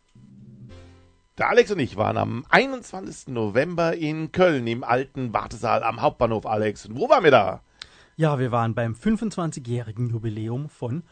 [1.38, 3.28] Der Alex und ich waren am 21.
[3.28, 6.84] November in Köln im alten Wartesaal am Hauptbahnhof, Alex.
[6.84, 7.62] Und wo waren wir da?
[8.16, 11.02] Ja, wir waren beim 25-jährigen Jubiläum von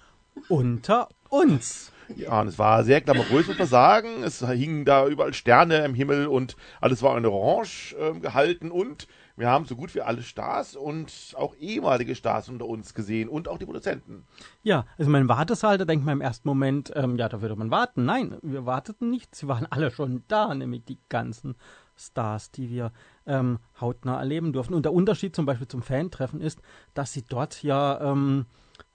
[0.49, 1.93] Unter uns.
[2.15, 4.23] Ja, und es war sehr glamourös, muss man sagen.
[4.23, 9.07] Es hingen da überall Sterne im Himmel und alles war in Orange äh, gehalten und
[9.41, 13.49] wir haben so gut wie alle Stars und auch ehemalige Stars unter uns gesehen und
[13.49, 14.25] auch die Produzenten.
[14.63, 17.71] Ja, also mein Wartesaal, da denkt man im ersten Moment, ähm, ja, da würde man
[17.71, 18.05] warten.
[18.05, 19.35] Nein, wir warteten nicht.
[19.35, 21.57] Sie waren alle schon da, nämlich die ganzen
[21.97, 22.93] Stars, die wir
[23.27, 24.75] ähm, hautnah erleben durften.
[24.75, 26.61] Und der Unterschied zum Beispiel zum Fantreffen ist,
[26.95, 28.47] dass sie dort ja ähm,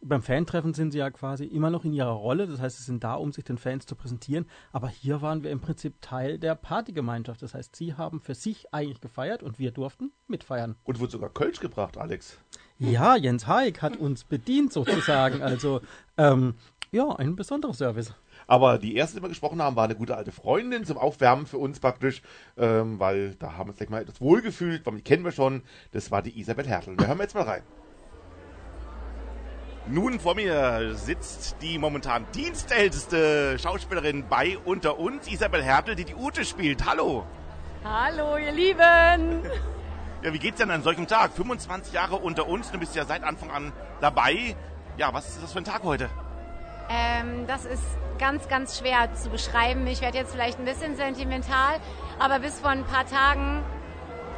[0.02, 3.04] beim Fantreffen sind sie ja quasi immer noch in ihrer Rolle, das heißt, sie sind
[3.04, 6.56] da, um sich den Fans zu präsentieren, aber hier waren wir im Prinzip Teil der
[6.56, 10.76] Partygemeinschaft, das heißt, sie haben für sich eigentlich gefeiert und wir durften mitfeiern.
[10.84, 12.40] Und wurde sogar Kölsch gebracht, Alex.
[12.78, 15.82] Ja, Jens Haig hat uns bedient sozusagen, also
[16.18, 16.56] ähm,
[16.92, 18.14] ja, ein besonderer Service.
[18.48, 21.58] Aber die erste, die wir gesprochen haben, war eine gute alte Freundin zum Aufwärmen für
[21.58, 22.22] uns praktisch,
[22.58, 25.64] ähm, weil da haben wir uns gleich mal etwas wohlgefühlt, weil die kennen wir schon.
[25.92, 26.98] Das war die Isabel Hertel.
[26.98, 27.64] Wir hören jetzt mal rein.
[29.88, 36.16] Nun vor mir sitzt die momentan dienstälteste Schauspielerin bei Unter uns, Isabel Hertel, die die
[36.16, 36.88] Ute spielt.
[36.88, 37.24] Hallo.
[37.84, 39.44] Hallo, ihr Lieben.
[40.24, 41.34] Ja, wie geht's denn an solchem Tag?
[41.34, 43.72] 25 Jahre unter uns, du bist ja seit Anfang an
[44.02, 44.56] dabei.
[44.98, 46.10] Ja, was ist das für ein Tag heute?
[46.90, 47.84] Ähm, das ist
[48.18, 49.86] ganz, ganz schwer zu beschreiben.
[49.86, 51.80] Ich werde jetzt vielleicht ein bisschen sentimental,
[52.18, 53.62] aber bis vor ein paar Tagen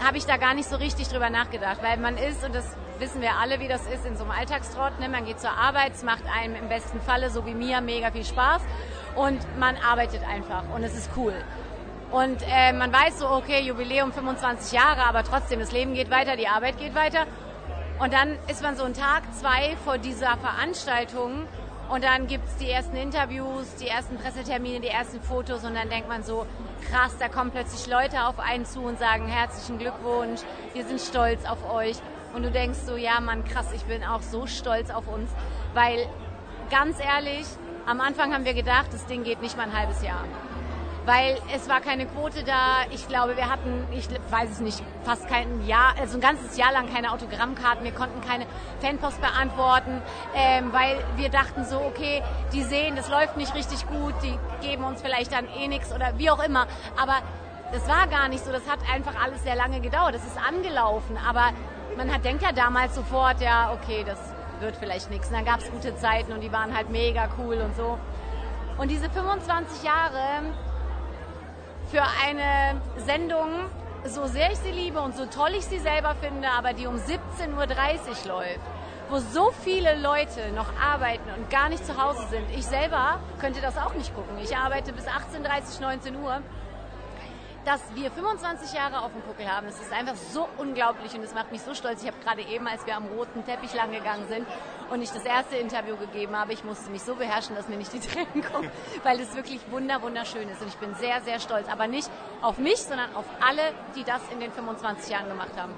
[0.04, 2.66] habe ich da gar nicht so richtig drüber nachgedacht, weil man ist, und das
[3.00, 5.00] wissen wir alle, wie das ist in so einem Alltagstrott.
[5.00, 5.10] Ne?
[5.10, 8.26] Man geht zur Arbeit, es macht einem im besten Falle, so wie mir, mega viel
[8.26, 8.62] Spaß
[9.16, 11.34] und man arbeitet einfach und es ist cool.
[12.12, 16.38] Und äh, man weiß so, okay, Jubiläum 25 Jahre, aber trotzdem, das Leben geht weiter,
[16.38, 17.26] die Arbeit geht weiter.
[18.00, 21.48] Und dann ist man so einen Tag, zwei vor dieser Veranstaltung
[21.90, 25.64] Und dann gibt es die ersten Interviews, die ersten Pressetermine, die ersten Fotos.
[25.64, 26.46] Und dann denkt man so,
[26.90, 30.42] krass, da kommen plötzlich Leute auf einen zu und sagen herzlichen Glückwunsch,
[30.74, 31.98] wir sind stolz auf euch.
[32.34, 35.30] Und du denkst so, ja Mann, krass, ich bin auch so stolz auf uns,
[35.74, 36.08] weil
[36.70, 37.46] ganz ehrlich,
[37.86, 40.26] am Anfang haben wir gedacht, das Ding geht nicht mal ein halbes Jahr
[41.08, 42.82] weil es war keine Quote da.
[42.92, 46.74] Ich glaube, wir hatten, ich weiß es nicht, fast kein Jahr, also ein ganzes Jahr
[46.74, 47.86] lang keine Autogrammkarten.
[47.86, 48.46] Wir konnten keine
[48.82, 50.02] Fanpost beantworten,
[50.36, 54.84] ähm, weil wir dachten so, okay, die sehen, das läuft nicht richtig gut, die geben
[54.84, 56.68] uns vielleicht dann eh nichts oder wie auch immer.
[57.02, 57.20] Aber
[57.72, 58.52] das war gar nicht so.
[58.52, 60.14] Das hat einfach alles sehr lange gedauert.
[60.14, 61.18] Das ist angelaufen.
[61.26, 61.52] Aber
[61.96, 64.20] man hat, denkt ja damals sofort, ja, okay, das
[64.60, 65.30] wird vielleicht nichts.
[65.30, 67.98] Und dann gab es gute Zeiten und die waren halt mega cool und so.
[68.78, 70.20] Und diese 25 Jahre
[71.90, 73.50] für eine Sendung,
[74.06, 76.96] so sehr ich sie liebe und so toll ich sie selber finde, aber die um
[76.96, 78.60] 17.30 Uhr läuft,
[79.10, 82.46] wo so viele Leute noch arbeiten und gar nicht zu Hause sind.
[82.56, 84.38] Ich selber könnte das auch nicht gucken.
[84.44, 86.42] Ich arbeite bis 18.30 19 Uhr
[87.66, 89.68] dass wir 25 Jahre auf dem Buckel haben.
[89.68, 92.02] Das ist einfach so unglaublich und es macht mich so stolz.
[92.02, 94.48] Ich habe gerade eben, als wir am roten Teppich lang gegangen sind
[94.90, 97.94] und ich das erste Interview gegeben habe, ich musste mich so beherrschen, dass mir nicht
[97.94, 98.70] die Tränen kommen,
[99.04, 101.68] weil es wirklich wunder wunderschön ist und ich bin sehr, sehr stolz.
[101.70, 102.10] Aber nicht
[102.42, 103.62] auf mich, sondern auf alle,
[103.96, 105.74] die das in den 25 Jahren gemacht haben.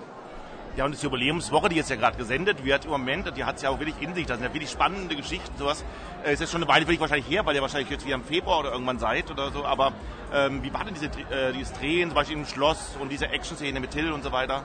[0.78, 3.64] Ja, und das Jubiläumswoche, die jetzt ja gerade gesendet wird im Moment, die hat es
[3.64, 4.26] ja auch wirklich in sich.
[4.26, 5.84] Das sind ja wirklich spannende Geschichten, sowas.
[6.24, 8.24] Äh, ist jetzt schon eine Weile wirklich wahrscheinlich her, weil ihr wahrscheinlich jetzt wieder im
[8.24, 9.66] Februar oder irgendwann seid oder so.
[9.66, 9.92] Aber
[10.32, 13.80] ähm, wie war denn diese, äh, dieses Drehen, zum Beispiel im Schloss und diese Action-Szene
[13.80, 14.64] mit Till und so weiter?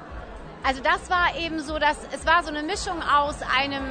[0.63, 3.85] Also das war eben so, dass es war so eine Mischung aus einem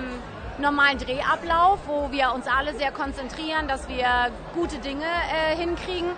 [0.60, 4.08] normalen Drehablauf, wo wir uns alle sehr konzentrieren, dass wir
[4.54, 6.12] gute Dinge äh, hinkriegen.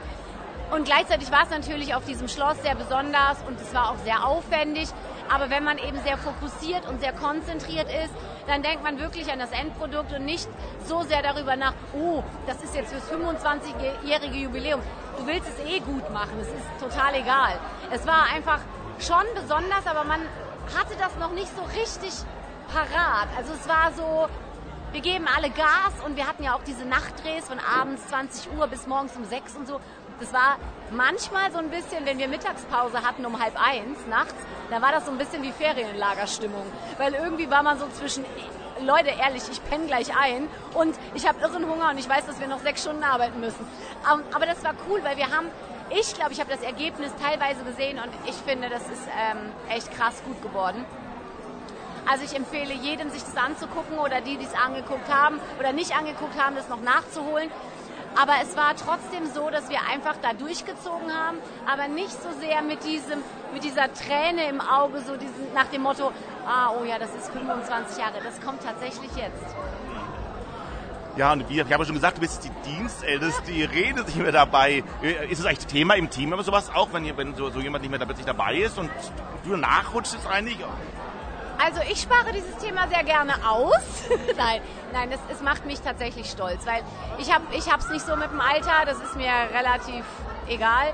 [0.71, 4.25] Und gleichzeitig war es natürlich auf diesem Schloss sehr besonders und es war auch sehr
[4.25, 4.89] aufwendig.
[5.29, 8.13] Aber wenn man eben sehr fokussiert und sehr konzentriert ist,
[8.47, 10.47] dann denkt man wirklich an das Endprodukt und nicht
[10.85, 14.81] so sehr darüber nach, oh, das ist jetzt fürs 25-jährige Jubiläum.
[15.17, 17.59] Du willst es eh gut machen, es ist total egal.
[17.91, 18.59] Es war einfach
[18.99, 20.21] schon besonders, aber man
[20.77, 22.11] hatte das noch nicht so richtig
[22.75, 23.29] parat.
[23.37, 24.27] Also es war so,
[24.91, 28.67] wir geben alle Gas und wir hatten ja auch diese Nachtdrehs von abends 20 Uhr
[28.67, 29.79] bis morgens um 6 und so.
[30.19, 30.57] Das war
[30.91, 34.35] manchmal so ein bisschen, wenn wir Mittagspause hatten um halb eins nachts,
[34.69, 36.65] da war das so ein bisschen wie Ferienlagerstimmung.
[36.97, 38.25] Weil irgendwie war man so zwischen,
[38.81, 42.39] Leute, ehrlich, ich penne gleich ein und ich habe irren Hunger und ich weiß, dass
[42.41, 43.65] wir noch sechs Stunden arbeiten müssen.
[44.11, 45.47] Ähm, aber das war cool, weil wir haben,
[45.89, 49.91] ich glaube, ich habe das Ergebnis teilweise gesehen und ich finde, das ist ähm, echt
[49.95, 50.85] krass gut geworden.
[52.07, 55.97] Also ich empfehle jedem, sich das anzugucken oder die, die es angeguckt haben oder nicht
[55.97, 57.49] angeguckt haben, das noch nachzuholen.
[58.15, 62.61] Aber es war trotzdem so, dass wir einfach da durchgezogen haben, aber nicht so sehr
[62.61, 63.19] mit diesem,
[63.53, 66.11] mit dieser Träne im Auge, so diesen, nach dem Motto,
[66.47, 68.21] ah, oh ja, das ist 25 Jahre.
[68.23, 69.43] Das kommt tatsächlich jetzt.
[71.17, 74.31] Ja, und wie, ich habe schon gesagt, du bist die Dienstälteste, die redet nicht mehr
[74.31, 74.83] dabei.
[75.29, 77.89] Ist es eigentlich Thema im Team aber sowas auch, wenn, wenn so, so jemand nicht
[77.89, 78.89] mehr da plötzlich dabei ist und
[79.43, 80.57] du nachrutschst eigentlich?
[81.63, 84.09] Also ich spare dieses Thema sehr gerne aus.
[84.37, 84.61] nein,
[84.93, 86.83] nein, es, es macht mich tatsächlich stolz, weil
[87.17, 90.05] ich habe ich es nicht so mit dem Alter, das ist mir relativ
[90.47, 90.93] egal.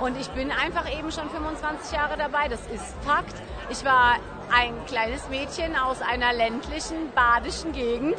[0.00, 3.34] Und ich bin einfach eben schon 25 Jahre dabei, das ist Fakt.
[3.70, 4.16] Ich war
[4.52, 8.16] ein kleines Mädchen aus einer ländlichen, badischen Gegend.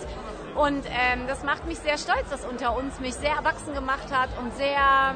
[0.55, 4.29] Und ähm, das macht mich sehr stolz, dass unter uns mich sehr erwachsen gemacht hat
[4.39, 5.15] und sehr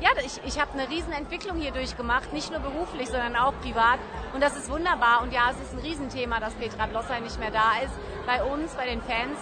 [0.00, 3.98] ja, ich, ich habe eine Riesenentwicklung hier durchgemacht, nicht nur beruflich, sondern auch privat.
[4.32, 5.22] Und das ist wunderbar.
[5.22, 7.92] Und ja, es ist ein Riesenthema, dass Petra Blosser nicht mehr da ist,
[8.26, 9.38] bei uns, bei den Fans.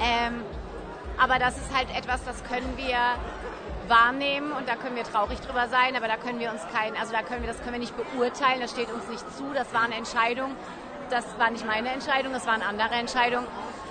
[0.00, 0.42] Ähm,
[1.18, 2.96] aber das ist halt etwas, das können wir
[3.88, 7.12] wahrnehmen und da können wir traurig drüber sein, aber da können wir uns kein, also
[7.12, 9.82] da können wir, das können wir nicht beurteilen, das steht uns nicht zu, das war
[9.82, 10.54] eine Entscheidung,
[11.10, 13.46] das war nicht meine Entscheidung, das war eine andere Entscheidung.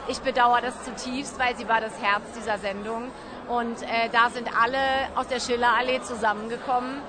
[0.07, 3.11] Ich bedauere das zutiefst, weil sie war das Herz dieser Sendung
[3.47, 4.77] und äh, da sind alle
[5.15, 7.01] aus der Schillerallee zusammengekommen.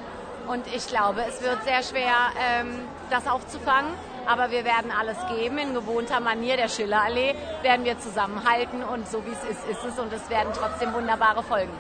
[0.48, 2.78] Und ich glaube, es wird sehr schwer, ähm,
[3.10, 3.92] das aufzufangen.
[4.26, 5.58] Aber wir werden alles geben.
[5.58, 8.82] In gewohnter Manier der Schillerallee werden wir zusammenhalten.
[8.82, 9.98] Und so wie es ist, ist es.
[9.98, 11.72] Und es werden trotzdem wunderbare Folgen.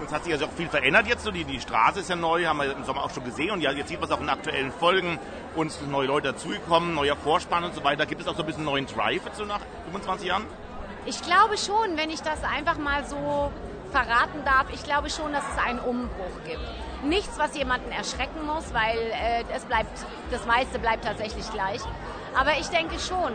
[0.00, 1.24] Und es hat sich also auch viel verändert jetzt.
[1.24, 3.50] So die, die Straße ist ja neu, haben wir im Sommer auch schon gesehen.
[3.50, 5.18] Und ja, jetzt sieht man es auch in aktuellen Folgen.
[5.54, 8.06] Uns sind neue Leute dazugekommen, neuer Vorspann und so weiter.
[8.06, 10.46] Gibt es auch so ein bisschen neuen Drive jetzt so nach 25 Jahren?
[11.06, 13.52] Ich glaube schon, wenn ich das einfach mal so
[13.90, 16.62] verraten darf, ich glaube schon, dass es einen Umbruch gibt.
[17.02, 19.90] Nichts, was jemanden erschrecken muss, weil äh, es bleibt,
[20.30, 21.80] das meiste bleibt tatsächlich gleich.
[22.38, 23.32] Aber ich denke schon,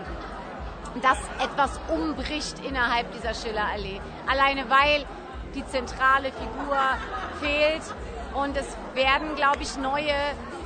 [1.01, 3.99] dass etwas umbricht innerhalb dieser Schillerallee.
[4.27, 5.05] Alleine weil
[5.53, 6.77] die zentrale Figur
[7.41, 7.83] fehlt
[8.33, 10.13] und es werden, glaube ich, neue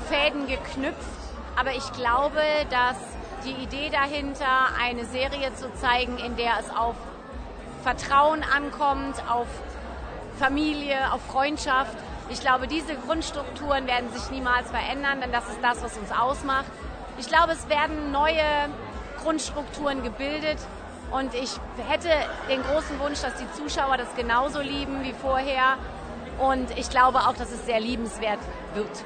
[0.10, 0.98] Fäden geknüpft.
[1.56, 2.98] Aber ich glaube, dass
[3.46, 6.96] die Idee dahinter, eine Serie zu zeigen, in der es auf
[7.84, 9.48] Vertrauen ankommt, auf
[10.40, 11.96] Familie, auf Freundschaft.
[12.30, 16.72] Ich glaube, diese Grundstrukturen werden sich niemals verändern, denn das ist das, was uns ausmacht.
[17.18, 18.70] Ich glaube, es werden neue
[19.22, 20.58] Grundstrukturen gebildet
[21.12, 21.52] und ich
[21.90, 22.10] hätte
[22.50, 25.78] den großen Wunsch, dass die Zuschauer das genauso lieben wie vorher.
[26.40, 28.40] Und ich glaube auch, dass es sehr liebenswert
[28.74, 29.04] wird.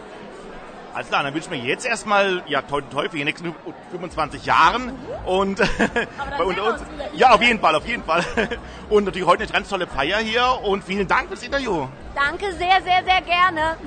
[0.94, 3.54] Alles klar, dann wünschen wir jetzt erstmal, ja, toi, toi für die nächsten
[3.90, 4.92] 25 Jahren.
[5.26, 6.82] Und bei uns,
[7.16, 8.24] ja, auf jeden Fall, auf jeden Fall.
[8.90, 11.88] Und natürlich heute eine ganz tolle Feier hier und vielen Dank fürs Interview.
[12.14, 13.78] Danke sehr, sehr, sehr gerne.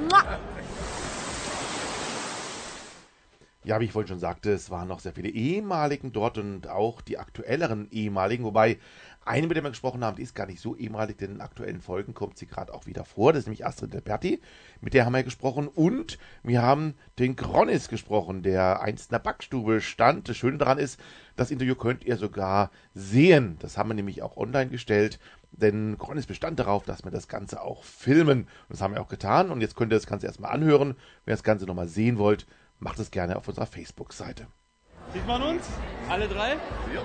[3.63, 7.03] Ja, wie ich vorhin schon sagte, es waren noch sehr viele ehemaligen dort und auch
[7.03, 8.79] die aktuelleren ehemaligen, wobei
[9.27, 11.81] eine, mit der wir gesprochen haben, die ist gar nicht so ehemalig, denn in aktuellen
[11.81, 13.33] Folgen kommt sie gerade auch wieder vor.
[13.33, 14.41] Das ist nämlich Astrid Delperti,
[14.81, 15.69] mit der haben wir gesprochen.
[15.69, 20.29] Und wir haben den Gronis gesprochen, der einst in der Backstube stand.
[20.29, 21.01] Das Schöne daran ist,
[21.37, 23.57] das Interview könnt ihr sogar sehen.
[23.61, 25.19] Das haben wir nämlich auch online gestellt,
[25.53, 28.41] denn Gronis bestand darauf, dass wir das Ganze auch filmen.
[28.41, 29.51] Und das haben wir auch getan.
[29.51, 30.97] Und jetzt könnt ihr das Ganze erstmal anhören.
[31.25, 32.47] Wenn ihr das Ganze nochmal sehen wollt,
[32.79, 34.47] macht es gerne auf unserer Facebook-Seite.
[35.13, 35.65] Sieht man uns?
[36.09, 36.53] Alle drei?
[36.95, 37.03] Ja.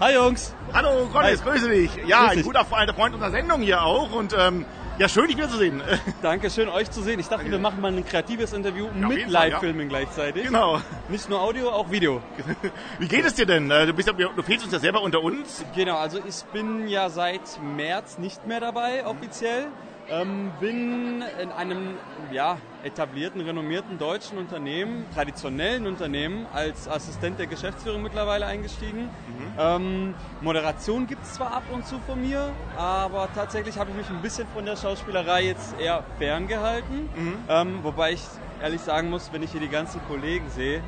[0.00, 0.54] Hi Jungs.
[0.72, 1.90] Hallo Connis, grüße dich.
[2.06, 4.64] Ja, Grüß ein guter alter Freund unserer Sendung hier auch und ähm,
[4.98, 5.82] ja, schön dich wiederzusehen.
[6.22, 7.20] Danke, schön euch zu sehen.
[7.20, 9.88] Ich dachte, wir machen mal ein kreatives Interview ja, mit Live-Filmen ja.
[9.88, 10.44] gleichzeitig.
[10.44, 10.80] Genau.
[11.10, 12.22] Nicht nur Audio, auch Video.
[12.98, 13.70] Wie geht es dir denn?
[13.70, 15.62] Äh, du, bist, du fehlst uns ja selber unter uns.
[15.76, 19.66] Genau, also ich bin ja seit März nicht mehr dabei offiziell.
[20.10, 21.96] Ähm, bin in einem
[22.32, 29.02] ja, etablierten, renommierten deutschen Unternehmen, traditionellen Unternehmen, als Assistent der Geschäftsführung mittlerweile eingestiegen.
[29.02, 29.52] Mhm.
[29.56, 34.10] Ähm, Moderation gibt es zwar ab und zu von mir, aber tatsächlich habe ich mich
[34.10, 37.08] ein bisschen von der Schauspielerei jetzt eher ferngehalten.
[37.14, 37.34] Mhm.
[37.48, 38.22] Ähm, wobei ich
[38.60, 40.82] ehrlich sagen muss, wenn ich hier die ganzen Kollegen sehe,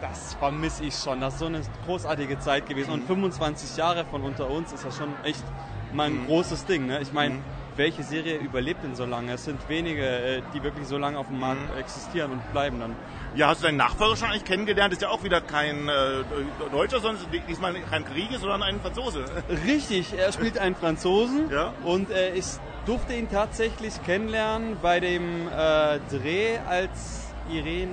[0.00, 1.20] das vermisse ich schon.
[1.20, 2.88] Das ist so eine großartige Zeit gewesen.
[2.88, 2.94] Mhm.
[2.94, 5.44] Und 25 Jahre von unter uns ist ja schon echt
[5.92, 6.26] mal ein mhm.
[6.26, 6.86] großes Ding.
[6.86, 7.00] Ne?
[7.00, 9.32] Ich meine, mhm welche Serie überlebt denn so lange?
[9.32, 11.80] Es sind wenige, äh, die wirklich so lange auf dem Markt mhm.
[11.80, 12.94] existieren und bleiben dann.
[13.34, 14.92] Ja, hast du deinen Nachfolger schon eigentlich kennengelernt?
[14.92, 16.24] Ist ja auch wieder kein äh,
[16.70, 19.24] Deutscher, sondern diesmal kein Grieche, sondern ein Franzose.
[19.66, 21.72] Richtig, er spielt einen Franzosen ja.
[21.84, 22.44] und äh, ich
[22.86, 27.90] durfte ihn tatsächlich kennenlernen bei dem äh, Dreh als Irene,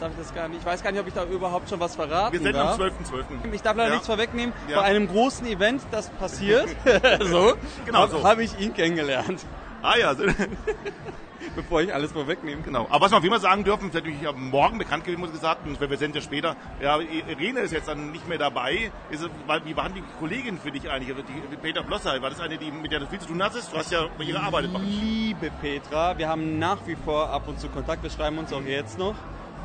[0.00, 0.60] darf ich das gar nicht.
[0.60, 2.78] Ich weiß gar nicht, ob ich da überhaupt schon was verraten Wir sind darf.
[2.78, 3.52] am 12.12.
[3.52, 3.94] Ich darf leider ja.
[3.94, 4.54] nichts vorwegnehmen.
[4.68, 4.80] Ja.
[4.80, 6.68] Bei einem großen Event, das passiert,
[7.20, 8.24] so, genau habe so.
[8.24, 9.44] hab ich ihn kennengelernt.
[9.82, 10.14] Ah ja,
[11.56, 12.62] bevor ich alles vorwegnehme.
[12.62, 12.86] Genau.
[12.90, 15.80] Aber was wir auf jeden Fall sagen dürfen, natürlich morgen bekannt gewesen, muss gesagt, und
[15.80, 18.90] wir sind ja später, ja, Irene ist jetzt dann nicht mehr dabei.
[19.10, 19.28] Ist,
[19.64, 21.16] wie waren die Kollegin für dich eigentlich?
[21.16, 23.72] Die, Peter Blosser, war das eine, die, mit der du viel zu tun hattest?
[23.72, 24.70] Du hast ja bei ihr gearbeitet.
[24.80, 28.62] Liebe Petra, wir haben nach wie vor ab und zu Kontakt, wir schreiben uns auch
[28.62, 29.14] jetzt noch.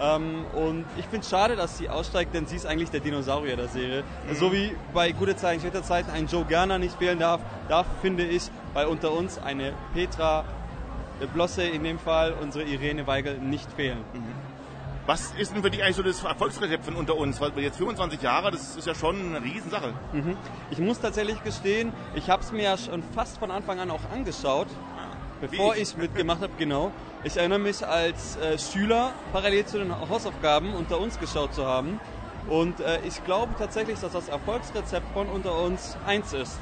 [0.01, 3.55] Ähm, und ich finde es schade, dass sie aussteigt, denn sie ist eigentlich der Dinosaurier
[3.55, 4.03] der Serie.
[4.27, 4.36] Mhm.
[4.36, 8.23] So wie bei Gute Zeiten, schlechte Zeiten ein Joe Gerner nicht fehlen darf, darf, finde
[8.23, 10.45] ich, bei unter uns eine Petra
[11.27, 13.99] Blosse in dem Fall, unsere Irene Weigel nicht fehlen.
[14.13, 14.53] Mhm.
[15.05, 17.41] Was ist denn für dich eigentlich so das Erfolgsrezept von unter uns?
[17.41, 19.93] Weil jetzt 25 Jahre, das ist ja schon eine Riesensache.
[20.13, 20.38] Mhm.
[20.71, 23.99] Ich muss tatsächlich gestehen, ich habe es mir ja schon fast von Anfang an auch
[24.13, 26.93] angeschaut, ah, bevor ich mitgemacht habe, genau.
[27.25, 31.99] Ich erinnere mich als äh, Schüler parallel zu den Hausaufgaben unter uns geschaut zu haben.
[32.47, 36.59] Und äh, ich glaube tatsächlich, dass das Erfolgsrezept von unter uns eins ist.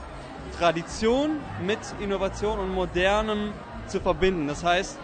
[0.57, 3.53] Tradition mit Innovation und modernem
[3.91, 4.47] zu verbinden.
[4.47, 4.97] Das heißt,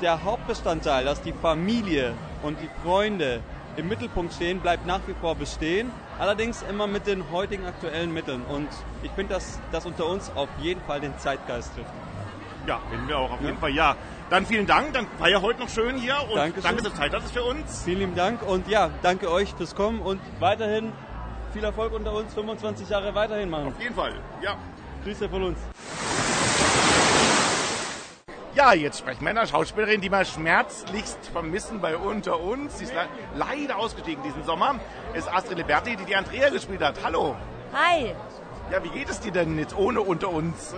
[0.00, 3.40] der Hauptbestandteil, dass die Familie und die Freunde
[3.76, 8.42] im Mittelpunkt stehen, bleibt nach wie vor bestehen, allerdings immer mit den heutigen aktuellen Mitteln.
[8.42, 8.68] Und
[9.02, 11.90] ich finde, dass das unter uns auf jeden Fall den Zeitgeist trifft.
[12.66, 13.46] Ja, finden wir auch auf ja.
[13.46, 13.96] jeden Fall, ja.
[14.28, 16.62] Dann vielen Dank, dann feier heute noch schön hier und Dankeschön.
[16.64, 17.82] danke, dass du Zeit hattest für uns.
[17.84, 20.92] Vielen lieben Dank und ja, danke euch fürs Kommen und weiterhin
[21.52, 23.68] viel Erfolg unter uns, 25 Jahre weiterhin machen.
[23.68, 24.56] Auf jeden Fall, ja.
[25.04, 25.58] Grüße von uns.
[28.56, 32.78] Ja, jetzt sprechen wir einer Schauspielerin, die wir schmerzlichst vermissen bei Unter uns.
[32.78, 34.76] Sie ist le leider ausgestiegen diesen Sommer.
[35.12, 36.94] Ist Astrid Liberti, die die Andrea gespielt hat.
[37.04, 37.36] Hallo.
[37.74, 38.14] Hi.
[38.72, 40.74] Ja, wie geht es dir denn jetzt ohne Unter uns?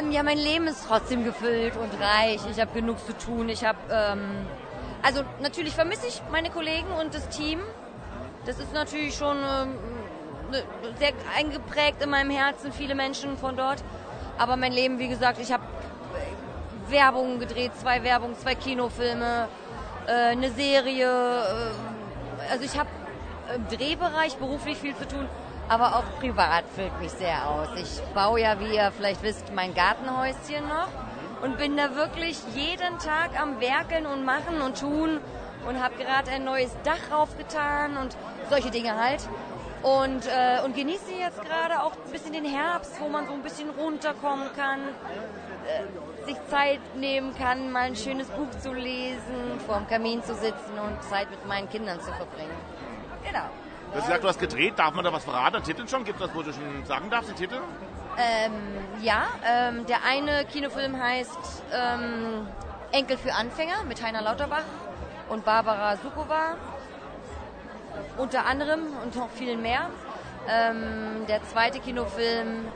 [0.00, 2.40] Ähm, ja, mein Leben ist trotzdem gefüllt und reich.
[2.50, 3.50] Ich habe genug zu tun.
[3.50, 4.46] Ich habe, ähm,
[5.02, 7.60] also natürlich vermisse ich meine Kollegen und das Team.
[8.46, 9.74] Das ist natürlich schon ähm,
[10.50, 10.62] ne,
[10.98, 13.84] sehr eingeprägt in meinem Herzen, viele Menschen von dort.
[14.38, 15.64] Aber mein Leben, wie gesagt, ich habe
[16.90, 19.48] Werbung gedreht, zwei Werbungen, zwei Kinofilme,
[20.06, 21.06] äh, eine Serie.
[21.06, 22.88] Äh, also ich habe
[23.54, 25.28] im Drehbereich beruflich viel zu tun,
[25.68, 27.68] aber auch privat füllt mich sehr aus.
[27.76, 30.88] Ich baue ja, wie ihr vielleicht wisst, mein Gartenhäuschen noch
[31.42, 35.20] und bin da wirklich jeden Tag am Werkeln und Machen und Tun
[35.66, 38.16] und habe gerade ein neues Dach raufgetan und
[38.50, 39.28] solche Dinge halt.
[39.82, 43.42] Und, äh, und genieße jetzt gerade auch ein bisschen den Herbst, wo man so ein
[43.42, 45.84] bisschen runterkommen kann, äh,
[46.28, 50.78] sich Zeit nehmen kann, mal ein schönes Buch zu lesen, vor dem Kamin zu sitzen
[50.78, 52.56] und Zeit mit meinen Kindern zu verbringen.
[53.24, 53.44] Genau.
[53.90, 54.78] Du hast gesagt, du hast gedreht.
[54.78, 55.56] Darf man da was verraten?
[55.56, 56.04] Den Titel schon?
[56.04, 57.60] Gibt es das, wo du schon sagen darfst, den Titel?
[58.18, 58.52] Ähm,
[59.00, 62.46] ja, ähm, der eine Kinofilm heißt ähm,
[62.92, 64.64] Enkel für Anfänger mit Heiner Lauterbach
[65.30, 66.56] und Barbara Sukowa.
[68.18, 69.88] Unter anderem und noch viel mehr.
[70.48, 72.66] Ähm, der zweite Kinofilm,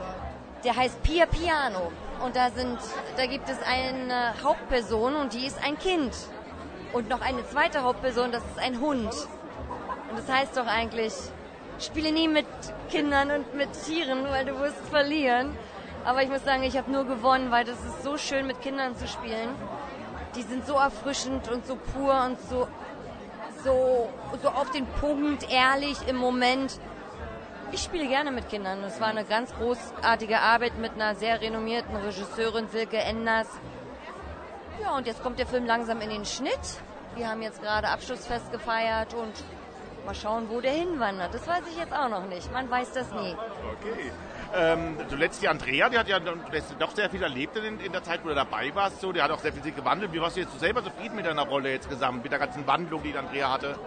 [0.63, 1.91] der heißt Pia Piano.
[2.23, 2.79] Und da, sind,
[3.17, 6.15] da gibt es eine Hauptperson und die ist ein Kind.
[6.93, 9.13] Und noch eine zweite Hauptperson, das ist ein Hund.
[10.09, 11.13] Und das heißt doch eigentlich,
[11.79, 12.45] spiele nie mit
[12.89, 15.57] Kindern und mit Tieren, weil du wirst verlieren.
[16.05, 18.95] Aber ich muss sagen, ich habe nur gewonnen, weil das ist so schön, mit Kindern
[18.95, 19.49] zu spielen.
[20.37, 22.69] Die sind so erfrischend und so pur und so,
[23.65, 24.09] so,
[24.41, 26.79] so auf den Punkt, ehrlich im Moment.
[27.73, 28.83] Ich spiele gerne mit Kindern.
[28.83, 33.47] Es war eine ganz großartige Arbeit mit einer sehr renommierten Regisseurin, Silke Enders.
[34.79, 36.53] Ja, und jetzt kommt der Film langsam in den Schnitt.
[37.15, 39.33] Wir haben jetzt gerade Abschlussfest gefeiert und
[40.05, 41.33] mal schauen, wo der hinwandert.
[41.33, 42.53] Das weiß ich jetzt auch noch nicht.
[42.53, 43.35] Man weiß das nie.
[43.81, 44.11] Okay.
[44.55, 48.23] Ähm, zuletzt die Andrea, die hat ja doch sehr viel erlebt in, in, der Zeit,
[48.23, 49.01] wo du dabei warst.
[49.01, 50.13] So, die hat auch sehr viel sich gewandelt.
[50.13, 53.01] Wie warst du jetzt selber zufrieden mit deiner Rolle jetzt gesamt, mit der ganzen Wandlung,
[53.01, 53.79] die die Andrea hatte?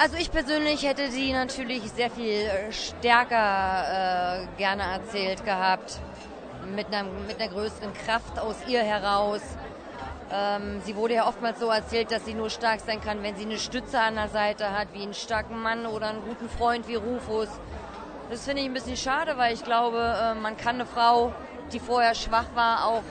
[0.00, 5.98] Also ich persönlich hätte sie natürlich sehr viel äh, stärker äh, gerne erzählt gehabt,
[6.72, 9.40] mit einer, mit einer größeren Kraft aus ihr heraus.
[10.30, 13.44] Ähm, sie wurde ja oftmals so erzählt, dass sie nur stark sein kann, wenn sie
[13.44, 16.94] eine Stütze an der Seite hat, wie einen starken Mann oder einen guten Freund wie
[16.94, 17.48] Rufus.
[18.30, 21.32] Das finde ich ein bisschen schade, weil ich glaube, äh, man kann eine Frau,
[21.72, 23.02] die vorher schwach war, auch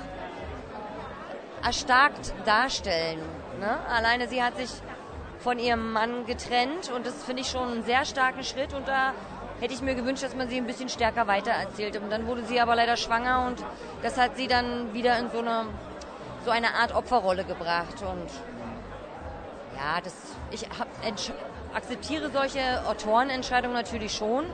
[1.65, 3.19] erstarkt darstellen.
[3.59, 3.77] Ne?
[3.89, 4.69] Alleine sie hat sich
[5.47, 9.13] von ihrem Mann getrennt und das finde ich schon einen sehr starken Schritt und da
[9.61, 11.95] hätte ich mir gewünscht, dass man sie ein bisschen stärker weitererzählt.
[11.95, 13.63] Und dann wurde sie aber leider schwanger und
[14.03, 15.67] das hat sie dann wieder in so eine,
[16.43, 18.01] so eine Art Opferrolle gebracht.
[18.01, 18.29] Und
[19.77, 20.13] ja, das,
[20.51, 20.89] ich hab,
[21.73, 24.47] akzeptiere solche Autorenentscheidungen natürlich schon,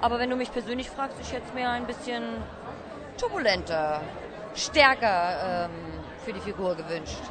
[0.00, 2.24] aber wenn du mich persönlich fragst, ich hätte es mir ein bisschen
[3.16, 4.00] turbulenter,
[4.56, 5.70] stärker ähm,
[6.24, 7.22] für die Figur gewünscht.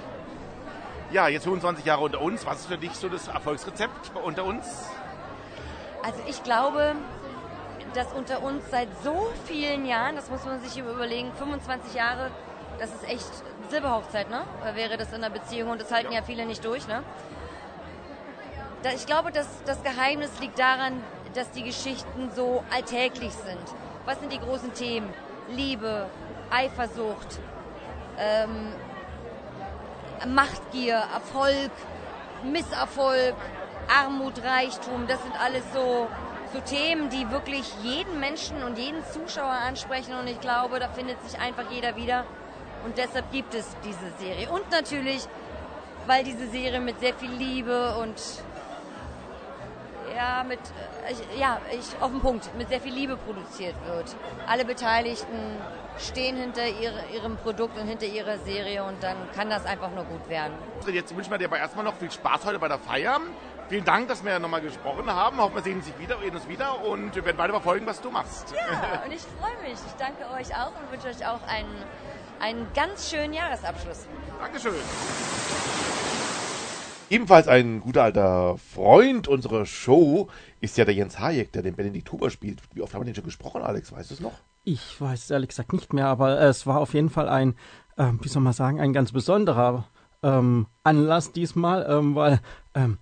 [1.12, 2.45] Ja, jetzt 25 Jahre unter uns.
[2.45, 4.66] Was ist für dich so das Erfolgsrezept unter uns?
[6.03, 6.95] Also ich glaube,
[7.93, 12.32] dass unter uns seit so vielen Jahren, das muss man sich überlegen, 25 Jahre,
[12.80, 13.30] das ist echt
[13.70, 14.43] Silberhochzeit, ne?
[14.74, 17.03] Wäre das in einer Beziehung und das halten ja, ja viele nicht durch, ne?
[18.95, 21.03] Ich glaube, dass das Geheimnis liegt daran,
[21.36, 23.62] dass die Geschichten so alltäglich sind.
[24.05, 25.14] Was sind die großen Themen?
[25.49, 26.07] Liebe,
[26.49, 27.39] Eifersucht,
[28.18, 28.74] ähm,
[30.28, 31.72] Machtgier, Erfolg,
[32.43, 33.36] Misserfolg,
[33.88, 36.07] Armut, Reichtum, das sind alles so,
[36.53, 41.22] so Themen, die wirklich jeden Menschen und jeden Zuschauer ansprechen und ich glaube, da findet
[41.24, 42.26] sich einfach jeder wieder
[42.86, 44.49] und deshalb gibt es diese Serie.
[44.49, 45.28] Und natürlich,
[46.07, 48.15] weil diese Serie mit sehr viel Liebe und
[50.15, 54.15] ja, mit, äh, ich, ja, ich, auf den Punkt, mit sehr viel Liebe produziert wird.
[54.47, 55.57] Alle Beteiligten
[55.97, 60.05] stehen hinter ihre, ihrem Produkt und hinter ihrer Serie und dann kann das einfach nur
[60.05, 60.53] gut werden.
[60.91, 63.19] Jetzt wünschen wir dir aber erstmal noch viel Spaß heute bei der Feier.
[63.69, 65.37] Vielen Dank, dass wir nochmal gesprochen haben.
[65.37, 68.11] Hoffen wir sehen uns wieder, sehen uns wieder und wir werden weiter verfolgen, was du
[68.11, 68.53] machst.
[68.53, 69.79] Ja, und ich freue mich.
[69.85, 71.83] Ich danke euch auch und wünsche euch auch einen,
[72.41, 74.07] einen ganz schönen Jahresabschluss.
[74.41, 74.73] Dankeschön.
[77.12, 80.30] Ebenfalls ein guter alter Freund unserer Show
[80.62, 82.62] ist ja der Jens Hayek, der den Benedikt Huber spielt.
[82.74, 83.91] Wie oft haben wir den schon gesprochen, Alex?
[83.91, 84.32] Weißt du es noch?
[84.64, 87.55] Ich weiß es ehrlich gesagt nicht mehr, aber es war auf jeden Fall ein,
[87.97, 89.89] äh, wie soll man sagen, ein ganz besonderer
[90.24, 92.39] ähm, Anlass diesmal, ähm, weil
[92.76, 92.97] ähm,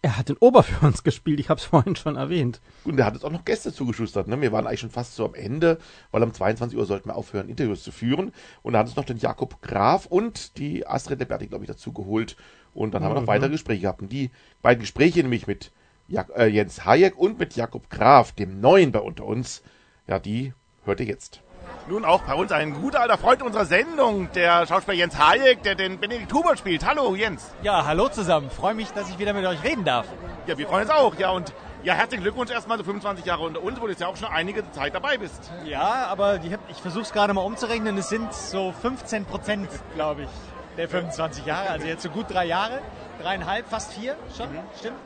[0.00, 2.60] er hat den Ober für uns gespielt, ich habe es vorhin schon erwähnt.
[2.84, 4.28] Und er hat uns auch noch Gäste zugeschustert.
[4.28, 4.40] Ne?
[4.40, 5.78] Wir waren eigentlich schon fast so am Ende,
[6.12, 8.30] weil um 22 Uhr sollten wir aufhören, Interviews zu führen.
[8.62, 11.92] Und da hat uns noch den Jakob Graf und die Astrid Leberti, glaube ich, dazu
[11.92, 12.36] geholt.
[12.74, 13.06] Und dann mhm.
[13.06, 14.02] haben wir noch weitere Gespräche gehabt.
[14.02, 14.30] Und die
[14.62, 15.72] beiden Gespräche, nämlich mit
[16.06, 19.62] Jak äh, Jens Hayek und mit Jakob Graf, dem Neuen bei unter uns,
[20.06, 20.52] ja, die
[20.84, 21.40] hört ihr jetzt.
[21.88, 25.74] Nun auch bei uns ein guter alter Freund unserer Sendung, der Schauspieler Jens Hayek, der
[25.74, 26.84] den Benedikt Hubert spielt.
[26.84, 27.52] Hallo Jens.
[27.62, 28.50] Ja, hallo zusammen.
[28.50, 30.06] Freue mich, dass ich wieder mit euch reden darf.
[30.46, 31.14] Ja, wir freuen uns auch.
[31.18, 34.08] Ja, und ja, herzlichen Glückwunsch erstmal so 25 Jahre unter uns, wo du jetzt ja
[34.08, 35.52] auch schon einige Zeit dabei bist.
[35.64, 37.96] Ja, aber ich, ich versuche es gerade mal umzurechnen.
[37.98, 40.28] Es sind so 15 Prozent, glaube ich
[40.76, 42.80] der 25 Jahre, also jetzt so gut drei Jahre,
[43.22, 44.58] dreieinhalb, fast vier schon, mhm.
[44.78, 44.96] stimmt.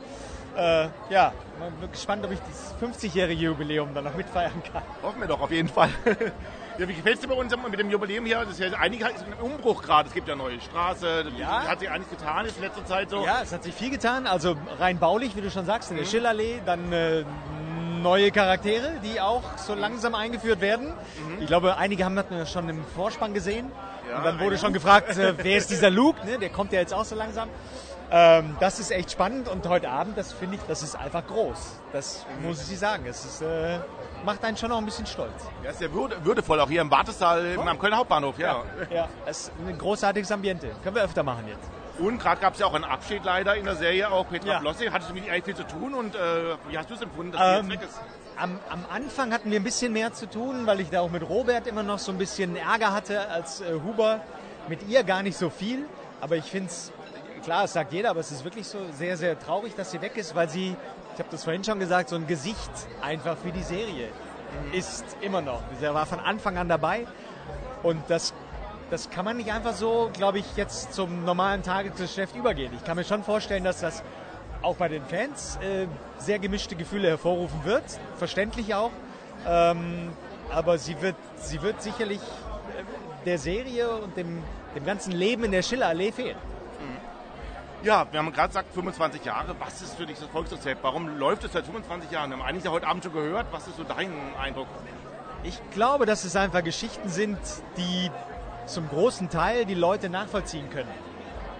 [0.56, 1.32] Äh, ja,
[1.80, 4.82] bin gespannt, ob ich das 50-jährige Jubiläum dann noch mitfeiern kann.
[5.02, 5.90] Hoffen wir doch auf jeden Fall.
[6.78, 8.38] Ja, wie gefällt es dir bei uns mit dem Jubiläum hier?
[8.40, 10.08] Das ist ja einige ist ein Umbruch gerade.
[10.08, 11.24] Es gibt ja neue Straße.
[11.36, 11.64] Ja.
[11.66, 13.24] Hat sich einiges getan jetzt in letzter Zeit so?
[13.24, 14.26] Ja, es hat sich viel getan.
[14.28, 16.00] Also rein baulich, wie du schon sagst, in Mhm.
[16.02, 17.24] der Schillerallee, dann äh,
[18.00, 20.92] neue Charaktere, die auch so langsam eingeführt werden.
[21.40, 23.70] Ich glaube, einige haben das schon im Vorspann gesehen.
[24.08, 26.24] Ja, Und dann wurde schon gefragt, äh, wer ist dieser Luke?
[26.26, 26.38] Ne?
[26.38, 27.48] Der kommt ja jetzt auch so langsam.
[28.10, 31.58] Ähm, das ist echt spannend und heute Abend, das finde ich, das ist einfach groß.
[31.92, 33.04] Das muss ich sagen.
[33.06, 33.78] Es ist, äh,
[34.24, 35.30] macht einen schon auch ein bisschen stolz.
[35.62, 38.62] Ja, ist ja würde, würdevoll, auch hier im Wartesaal am Kölner Hauptbahnhof, ja.
[38.90, 40.68] Ja, es ist ein großartiges Ambiente.
[40.82, 41.68] Können wir öfter machen jetzt.
[41.98, 44.58] Und gerade gab es ja auch einen Abschied leider in der Serie, auch Petra Ja.
[44.60, 44.90] Blosse.
[44.90, 46.18] Hattest du mit ihr eigentlich viel zu tun und äh,
[46.68, 48.00] wie hast du es empfunden, dass Ähm, sie jetzt weg ist?
[48.40, 51.28] Am, am Anfang hatten wir ein bisschen mehr zu tun, weil ich da auch mit
[51.28, 54.20] Robert immer noch so ein bisschen Ärger hatte als äh, Huber.
[54.68, 55.86] Mit ihr gar nicht so viel.
[56.20, 56.92] Aber ich finde es,
[57.42, 60.16] klar, es sagt jeder, aber es ist wirklich so sehr, sehr traurig, dass sie weg
[60.16, 60.76] ist, weil sie,
[61.14, 62.70] ich habe das vorhin schon gesagt, so ein Gesicht
[63.02, 64.08] einfach für die Serie
[64.72, 65.62] ist immer noch.
[65.80, 67.06] Sie war von Anfang an dabei.
[67.82, 68.34] Und das,
[68.90, 72.72] das kann man nicht einfach so, glaube ich, jetzt zum normalen Tagesgeschäft übergehen.
[72.76, 74.04] Ich kann mir schon vorstellen, dass das
[74.62, 75.86] auch bei den Fans äh,
[76.18, 77.84] sehr gemischte Gefühle hervorrufen wird,
[78.16, 78.90] verständlich auch.
[79.46, 80.10] Ähm,
[80.50, 84.42] aber sie wird, sie wird sicherlich äh, der Serie und dem,
[84.74, 86.36] dem ganzen Leben in der Schillerallee fehlen.
[87.84, 89.54] Ja, wir haben gerade gesagt 25 Jahre.
[89.60, 90.82] Was ist für dich das Volksrezept?
[90.82, 92.30] Warum läuft es seit 25 Jahren?
[92.30, 93.46] Wir haben eigentlich ja heute Abend schon gehört.
[93.52, 94.66] Was ist so dein Eindruck?
[95.44, 97.38] Ich glaube, dass es einfach Geschichten sind,
[97.76, 98.10] die
[98.66, 100.90] zum großen Teil die Leute nachvollziehen können.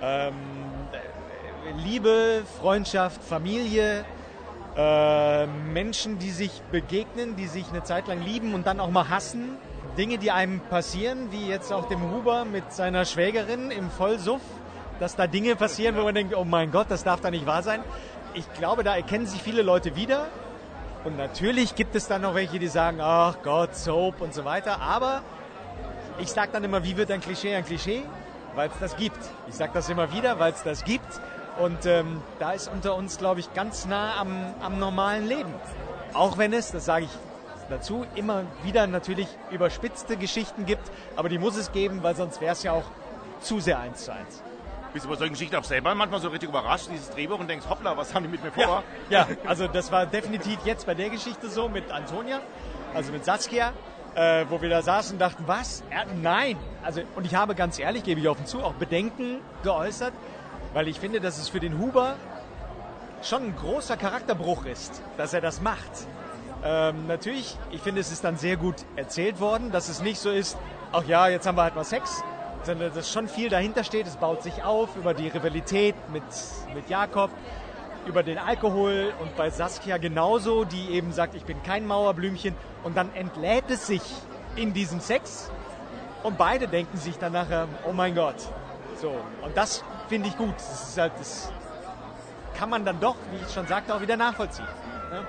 [0.03, 0.68] Ähm, äh,
[1.77, 4.05] Liebe, Freundschaft, Familie,
[4.77, 9.09] äh, Menschen, die sich begegnen, die sich eine Zeit lang lieben und dann auch mal
[9.09, 9.57] hassen.
[9.97, 14.41] Dinge, die einem passieren, wie jetzt auch dem Huber mit seiner Schwägerin im Vollsuff,
[15.01, 17.62] dass da Dinge passieren, wo man denkt, oh mein Gott, das darf da nicht wahr
[17.62, 17.83] sein.
[18.35, 20.27] Ich glaube, da erkennen sich viele Leute wieder.
[21.05, 24.81] Und natürlich gibt es dann noch welche, die sagen, ach Gott, Soap und so weiter.
[24.81, 25.23] Aber
[26.21, 28.03] ich sage dann immer, wie wird ein Klischee ein Klischee?
[28.55, 29.19] Weil es das gibt.
[29.49, 31.21] Ich sage das immer wieder, weil es das gibt.
[31.59, 35.52] Und ähm, da ist unter uns, glaube ich, ganz nah am, am normalen Leben.
[36.14, 37.11] Auch wenn es, das sage ich
[37.68, 40.90] dazu, immer wieder natürlich überspitzte Geschichten gibt.
[41.16, 42.84] Aber die muss es geben, weil sonst wäre es ja auch
[43.40, 44.42] zu sehr eins zu eins.
[44.92, 47.66] Bist du bei solchen Geschichten auch selber manchmal so richtig überrascht, dieses Drehbuch und denkst,
[47.68, 48.82] hoppla, was haben die mit mir vor?
[49.11, 52.40] Ja, also das war definitiv jetzt bei der Geschichte so mit Antonia,
[52.94, 53.72] also mit Saskia,
[54.14, 55.82] äh, wo wir da saßen und dachten, was?
[55.90, 56.56] Er, nein!
[56.82, 60.14] Also, und ich habe ganz ehrlich, gebe ich offen zu, auch Bedenken geäußert,
[60.79, 62.14] weil ich finde, dass es für den Huber
[63.20, 65.91] schon ein großer Charakterbruch ist, dass er das macht.
[66.64, 70.31] Ähm, natürlich, ich finde, es ist dann sehr gut erzählt worden, dass es nicht so
[70.31, 70.57] ist,
[70.93, 72.22] ach ja, jetzt haben wir halt mal Sex,
[72.62, 74.07] sondern dass schon viel dahinter steht.
[74.07, 76.22] Es baut sich auf über die Rivalität mit,
[76.72, 77.33] mit Jakob,
[78.07, 82.55] über den Alkohol und bei Saskia genauso, die eben sagt, ich bin kein Mauerblümchen
[82.85, 84.03] und dann entlädt es sich
[84.55, 85.51] in diesem Sex
[86.22, 88.37] und beide denken sich dann nachher, oh mein Gott.
[89.01, 89.11] So,
[89.43, 90.54] und das finde ich gut.
[90.56, 91.52] Das ist halt, das
[92.56, 94.66] kann man dann doch, wie ich schon sagte, auch wieder nachvollziehen.
[95.11, 95.26] Ne?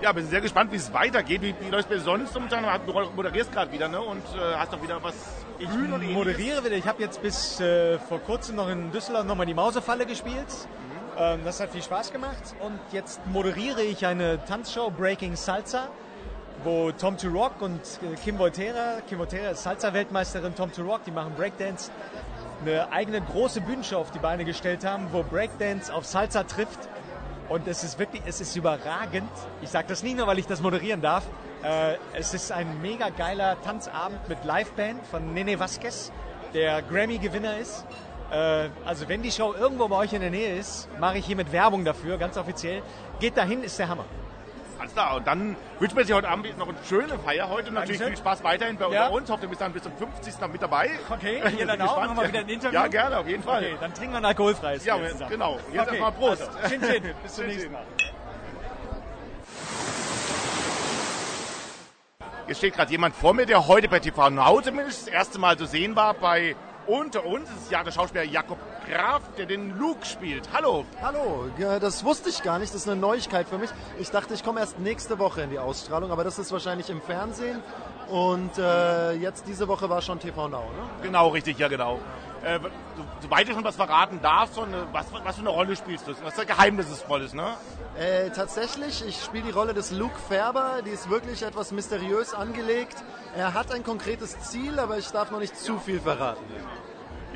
[0.00, 1.42] Ja, sind sehr gespannt, wie es weitergeht.
[1.42, 2.64] Wie, wie läuft es sonst momentan?
[2.86, 4.00] Du moderierst gerade wieder, ne?
[4.00, 5.14] Und äh, hast doch wieder was
[5.58, 6.14] Ich und ähnliches.
[6.14, 6.76] moderiere wieder.
[6.76, 10.46] Ich habe jetzt bis äh, vor kurzem noch in Düsseldorf nochmal die Mausefalle gespielt.
[11.18, 12.54] Ähm, das hat viel Spaß gemacht.
[12.60, 15.88] Und jetzt moderiere ich eine Tanzshow Breaking Salsa,
[16.62, 21.02] wo Tom to Rock und äh, Kim Volterra, Kim Volterra ist Salsa-Weltmeisterin, Tom to Rock,
[21.04, 21.90] die machen Breakdance,
[22.60, 26.88] eine eigene große Bühnenshow auf die Beine gestellt haben, wo Breakdance auf Salsa trifft.
[27.48, 29.30] Und es ist wirklich, es ist überragend.
[29.62, 31.24] Ich sage das nicht nur, weil ich das moderieren darf.
[31.62, 36.12] Äh, es ist ein mega geiler Tanzabend mit Liveband von Nene Vasquez,
[36.52, 37.86] der Grammy-Gewinner ist.
[38.30, 41.50] Äh, also wenn die Show irgendwo bei euch in der Nähe ist, mache ich hiermit
[41.50, 42.82] Werbung dafür, ganz offiziell.
[43.18, 44.04] Geht dahin, ist der Hammer.
[44.78, 45.16] Alles klar.
[45.16, 47.72] Und dann wünschen wir dir heute Abend noch eine schöne Feier heute.
[47.72, 48.06] Natürlich Dankeschön.
[48.08, 49.08] viel Spaß weiterhin bei Ja.
[49.08, 49.28] uns.
[49.28, 50.40] Hoffe, du bist dann bis zum 50.
[50.40, 50.90] noch mit dabei.
[51.10, 52.74] Okay, sind dann auch nochmal wieder ein Interview?
[52.78, 53.64] Ja, gerne, auf jeden Fall.
[53.64, 54.84] Okay, dann trinken wir ein alkoholfreies.
[54.84, 55.30] Ja, zusammen.
[55.30, 55.54] genau.
[55.72, 56.42] Jetzt okay, erstmal Prost.
[56.42, 57.02] Also, chin, chin.
[57.22, 57.72] Bis zum nächsten.
[57.72, 57.82] Mal.
[62.46, 65.58] Jetzt steht gerade jemand vor mir, der heute bei TV Now zumindest das erste Mal
[65.58, 66.56] zu sehen war bei
[66.88, 67.48] Unter uns.
[67.50, 68.58] Das ist ja der Schauspieler Jakob
[68.90, 70.48] Graf, der den Luke spielt.
[70.54, 70.86] Hallo.
[71.02, 73.68] Hallo, ja, das wusste ich gar nicht, das ist eine Neuigkeit für mich.
[73.98, 77.02] Ich dachte, ich komme erst nächste Woche in die Ausstrahlung, aber das ist wahrscheinlich im
[77.02, 77.62] Fernsehen.
[78.08, 80.88] Und äh, jetzt diese Woche war schon TV Now, ne?
[81.02, 82.00] Genau, richtig, ja genau.
[82.42, 82.58] Äh,
[82.96, 86.12] so, soweit du schon was verraten darfst, eine, was, was für eine Rolle spielst du?
[86.22, 87.54] Was ist der Geheimnisvolles, ne?
[87.98, 92.96] Äh, tatsächlich, ich spiele die Rolle des Luke Färber, die ist wirklich etwas mysteriös angelegt.
[93.36, 96.44] Er hat ein konkretes Ziel, aber ich darf noch nicht zu viel verraten.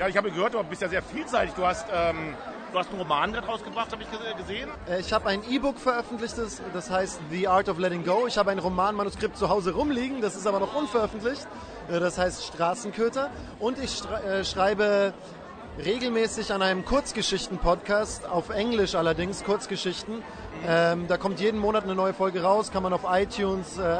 [0.03, 1.55] Ja, ich habe gehört, du bist ja sehr vielseitig.
[1.55, 2.35] Du hast ähm,
[2.73, 4.69] du hast einen Roman daraus gebracht, habe ich gesehen.
[4.89, 6.35] Äh, ich habe ein E-Book veröffentlicht,
[6.73, 8.27] das heißt The Art of Letting Go.
[8.27, 11.47] Ich habe ein Romanmanuskript zu Hause rumliegen, das ist aber noch unveröffentlicht.
[11.89, 13.31] Äh, das heißt Straßenköter.
[13.61, 15.15] Und ich äh, schreibe
[15.79, 20.25] regelmäßig an einem Kurzgeschichten-Podcast, auf Englisch allerdings, Kurzgeschichten.
[20.67, 23.99] Ähm, da kommt jeden Monat eine neue Folge raus, kann man auf iTunes, äh,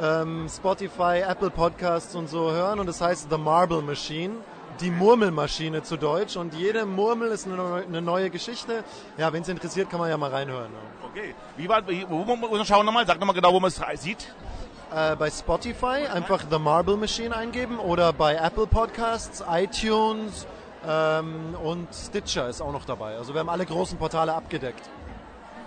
[0.00, 2.80] ähm, Spotify, Apple Podcasts und so hören.
[2.80, 4.36] Und das heißt The Marble Machine,
[4.80, 6.36] die Murmelmaschine zu Deutsch.
[6.36, 8.84] Und jede Murmel ist eine, neue Geschichte.
[9.16, 10.70] Ja, wenn es interessiert, kann man ja mal reinhören.
[11.10, 11.34] Okay.
[11.56, 14.34] Wie war, wo, wo, wo, schauen nochmal, sag nochmal genau, wo man es sieht.
[14.94, 20.46] Äh, bei Spotify einfach The Marble Machine eingeben oder bei Apple Podcasts, iTunes
[20.86, 23.16] ähm, und Stitcher ist auch noch dabei.
[23.16, 24.88] Also wir haben alle großen Portale abgedeckt.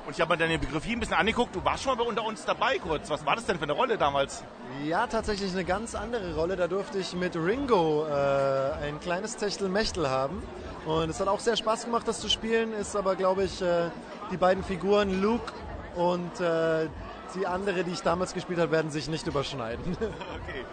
[0.10, 1.56] Und ich habe mir deine Biografie ein bisschen angeguckt.
[1.56, 3.12] Du warst schon mal unter uns dabei kurz.
[3.12, 4.44] Was war das denn für eine Rolle damals?
[4.84, 6.56] Ja, tatsächlich eine ganz andere Rolle.
[6.56, 10.42] Da durfte ich mit Ringo äh, ein kleines Techtelmechtel haben.
[10.88, 12.74] Und es hat auch sehr Spaß gemacht, das zu spielen.
[12.74, 13.92] Ist aber, glaube ich, äh,
[14.32, 15.54] die beiden Figuren Luke
[15.96, 16.88] und äh,
[17.36, 19.96] die andere, die ich damals gespielt habe, werden sich nicht überschneiden.
[19.96, 20.66] okay.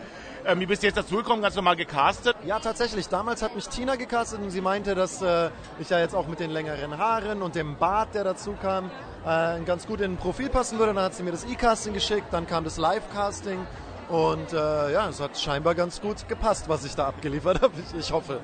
[0.46, 1.42] Ähm, wie bist du jetzt dazugekommen?
[1.42, 2.36] Ganz normal gecastet?
[2.46, 3.08] Ja, tatsächlich.
[3.08, 6.40] Damals hat mich Tina gecastet und sie meinte, dass äh, ich ja jetzt auch mit
[6.40, 8.90] den längeren Haaren und dem Bart, der dazu kam,
[9.26, 10.94] äh, ganz gut in ein Profil passen würde.
[10.94, 13.66] Dann hat sie mir das E-Casting geschickt, dann kam das Live-Casting
[14.08, 17.72] und äh, ja, es hat scheinbar ganz gut gepasst, was ich da abgeliefert habe.
[17.92, 18.40] Ich, ich hoffe.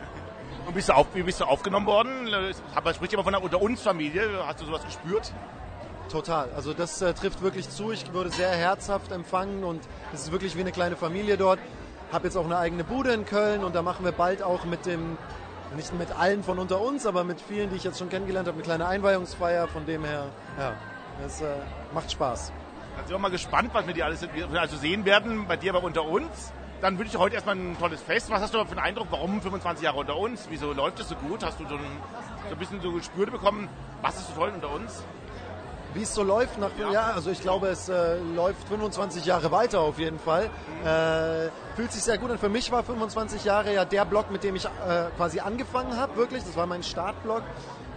[0.66, 2.30] Und bist du auf, wie bist du aufgenommen worden?
[2.30, 4.44] Man spricht immer von einer Unter-uns-Familie.
[4.46, 5.32] Hast du sowas gespürt?
[6.08, 6.50] Total.
[6.54, 7.90] Also das äh, trifft wirklich zu.
[7.90, 9.80] Ich wurde sehr herzhaft empfangen und
[10.12, 11.58] es ist wirklich wie eine kleine Familie dort.
[12.12, 14.84] Habe jetzt auch eine eigene Bude in Köln und da machen wir bald auch mit
[14.84, 15.16] dem,
[15.76, 18.56] nicht mit allen von unter uns, aber mit vielen, die ich jetzt schon kennengelernt habe,
[18.56, 19.68] eine kleine Einweihungsfeier.
[19.68, 20.26] Von dem her,
[20.58, 20.74] ja,
[21.24, 21.46] es äh,
[21.94, 22.52] macht Spaß.
[22.96, 25.84] Dann sind wir mal gespannt, was wir dir alles also sehen werden, bei dir aber
[25.84, 26.52] unter uns.
[26.80, 28.28] Dann wünsche ich heute erstmal ein tolles Fest.
[28.30, 29.06] Was hast du für einen Eindruck?
[29.10, 30.46] Warum 25 Jahre unter uns?
[30.50, 31.44] Wieso läuft es so gut?
[31.44, 31.80] Hast du so ein,
[32.48, 33.68] so ein bisschen so gespürt bekommen,
[34.02, 35.04] was ist so toll unter uns?
[35.94, 36.90] Wie es so läuft nach ja.
[36.90, 40.50] ja also ich glaube, es äh, läuft 25 Jahre weiter auf jeden Fall.
[40.84, 42.38] Äh, fühlt sich sehr gut an.
[42.38, 44.68] Für mich war 25 Jahre ja der Blog, mit dem ich äh,
[45.16, 46.42] quasi angefangen habe, wirklich.
[46.44, 47.42] Das war mein Startblog.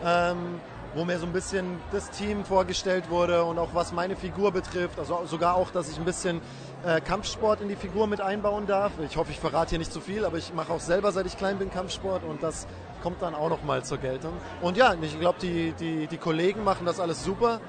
[0.03, 0.59] Ähm,
[0.95, 4.97] wo mir so ein bisschen das Team vorgestellt wurde und auch was meine Figur betrifft.
[4.97, 6.39] Also sogar auch, dass ich ein bisschen
[6.85, 8.93] äh, Kampfsport in die Figur mit einbauen darf.
[9.05, 11.37] Ich hoffe, ich verrate hier nicht zu viel, aber ich mache auch selber, seit ich
[11.37, 12.65] klein bin, Kampfsport und das
[13.03, 14.33] kommt dann auch nochmal zur Geltung.
[14.61, 17.59] Und ja, ich glaube, die, die, die Kollegen machen das alles super.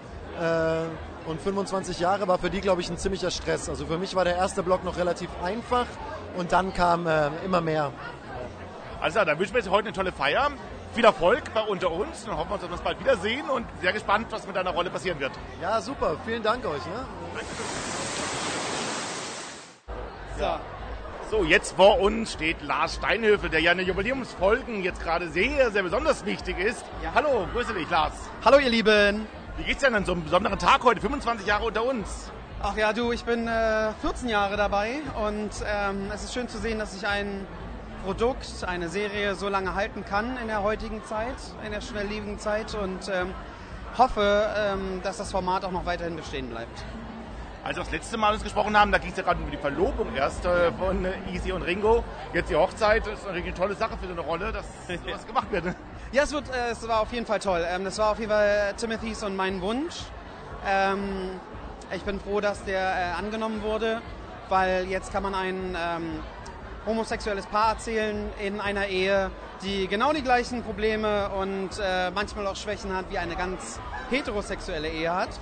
[0.40, 3.68] Äh, und 25 Jahre war für die, glaube ich, ein ziemlicher Stress.
[3.68, 5.86] Also für mich war der erste Block noch relativ einfach
[6.36, 7.92] und dann kam äh, immer mehr.
[9.00, 10.50] Also dann wünschen wir uns heute eine tolle Feier.
[10.94, 12.24] Viel Erfolg bei unter uns.
[12.24, 14.88] Dann hoffen wir, dass wir uns bald wiedersehen und sehr gespannt, was mit deiner Rolle
[14.88, 15.32] passieren wird.
[15.60, 16.16] Ja, super.
[16.24, 16.84] Vielen Dank euch.
[16.86, 17.04] Ne?
[20.38, 20.58] So.
[21.28, 25.72] So, jetzt vor uns steht Lars Steinhöfel, der ja in den Jubiläumsfolgen jetzt gerade sehr,
[25.72, 26.84] sehr besonders wichtig ist.
[27.02, 27.10] Ja.
[27.14, 28.12] Hallo, grüße dich, Lars.
[28.44, 29.26] Hallo, ihr Lieben.
[29.58, 32.30] Wie geht's denn an so einem besonderen Tag heute, 25 Jahre unter uns?
[32.62, 36.58] Ach ja, du, ich bin äh, 14 Jahre dabei und ähm, es ist schön zu
[36.58, 37.46] sehen, dass ich ein
[38.04, 42.74] Produkt, eine Serie so lange halten kann in der heutigen Zeit, in der schnelllebigen Zeit
[42.74, 43.32] und ähm,
[43.96, 46.84] hoffe, ähm, dass das Format auch noch weiterhin bestehen bleibt.
[47.64, 49.56] Als wir das letzte Mal uns gesprochen haben, da ging es ja gerade über die
[49.56, 52.04] Verlobung erst äh, von äh, Easy und Ringo.
[52.34, 54.66] Jetzt die Hochzeit, das ist eine tolle Sache für so eine Rolle, dass
[55.04, 55.74] sowas gemacht wird.
[56.16, 57.62] Ja, es, wird, äh, es war auf jeden Fall toll.
[57.68, 59.96] Ähm, das war auf jeden Fall Timothys und mein Wunsch.
[60.66, 61.32] Ähm,
[61.94, 64.00] ich bin froh, dass der äh, angenommen wurde,
[64.48, 66.22] weil jetzt kann man ein ähm,
[66.86, 69.30] homosexuelles Paar erzählen in einer Ehe,
[69.62, 74.88] die genau die gleichen Probleme und äh, manchmal auch Schwächen hat, wie eine ganz heterosexuelle
[74.88, 75.38] Ehe hat.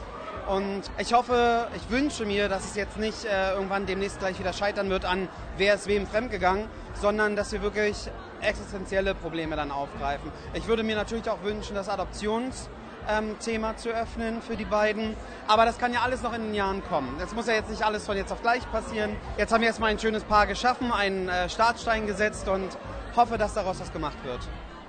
[0.48, 4.52] Und ich hoffe, ich wünsche mir, dass es jetzt nicht äh, irgendwann demnächst gleich wieder
[4.52, 6.66] scheitern wird an, wer ist wem fremdgegangen,
[7.00, 8.10] sondern dass wir wirklich
[8.44, 10.30] existenzielle Probleme dann aufgreifen.
[10.54, 15.16] Ich würde mir natürlich auch wünschen, das Adoptionsthema ähm, zu öffnen für die beiden.
[15.46, 17.16] Aber das kann ja alles noch in den Jahren kommen.
[17.18, 19.16] Das muss ja jetzt nicht alles von jetzt auf gleich passieren.
[19.36, 22.76] Jetzt haben wir erstmal ein schönes Paar geschaffen, einen äh, Startstein gesetzt und
[23.16, 24.40] hoffe, dass daraus was gemacht wird.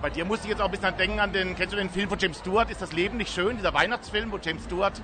[0.01, 2.09] Bei dir musste ich jetzt auch ein bisschen denken an den, kennst du den Film
[2.09, 2.69] von James Stewart?
[2.69, 3.57] Ist das Leben nicht schön?
[3.57, 5.01] Dieser Weihnachtsfilm, wo James Stewart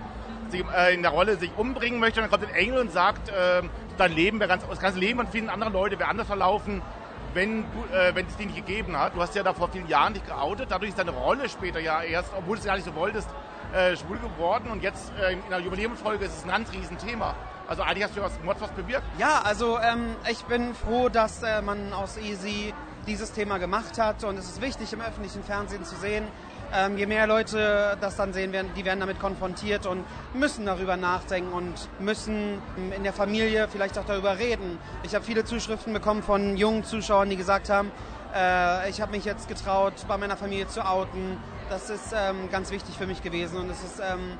[0.50, 3.30] sich, äh, in der Rolle sich umbringen möchte und dann kommt ein Engel und sagt,
[3.30, 3.64] äh,
[3.98, 6.82] dein Leben wäre ganz, das ganze Leben von vielen anderen Leuten wäre anders verlaufen,
[7.34, 9.16] wenn, äh, wenn es die nicht gegeben hat.
[9.16, 12.02] Du hast ja da vor vielen Jahren dich geoutet, dadurch ist deine Rolle später ja
[12.02, 13.30] erst, obwohl du es gar nicht so wolltest,
[13.74, 17.36] äh, schwul geworden und jetzt äh, in der Jubiläumsfolge ist es ein ganz Riesenthema.
[17.68, 19.06] Also eigentlich hast du was, was bewirkt.
[19.18, 22.74] Ja, also ähm, ich bin froh, dass äh, man aus Easy
[23.08, 26.28] dieses Thema gemacht hat und es ist wichtig im öffentlichen Fernsehen zu sehen,
[26.74, 30.04] ähm, je mehr Leute das dann sehen werden, die werden damit konfrontiert und
[30.34, 32.62] müssen darüber nachdenken und müssen
[32.96, 34.80] in der Familie vielleicht auch darüber reden.
[35.04, 37.92] Ich habe viele Zuschriften bekommen von jungen Zuschauern, die gesagt haben,
[38.36, 41.38] äh, ich habe mich jetzt getraut, bei meiner Familie zu outen
[41.70, 44.38] Das ist ähm, ganz wichtig für mich gewesen und es ist ähm,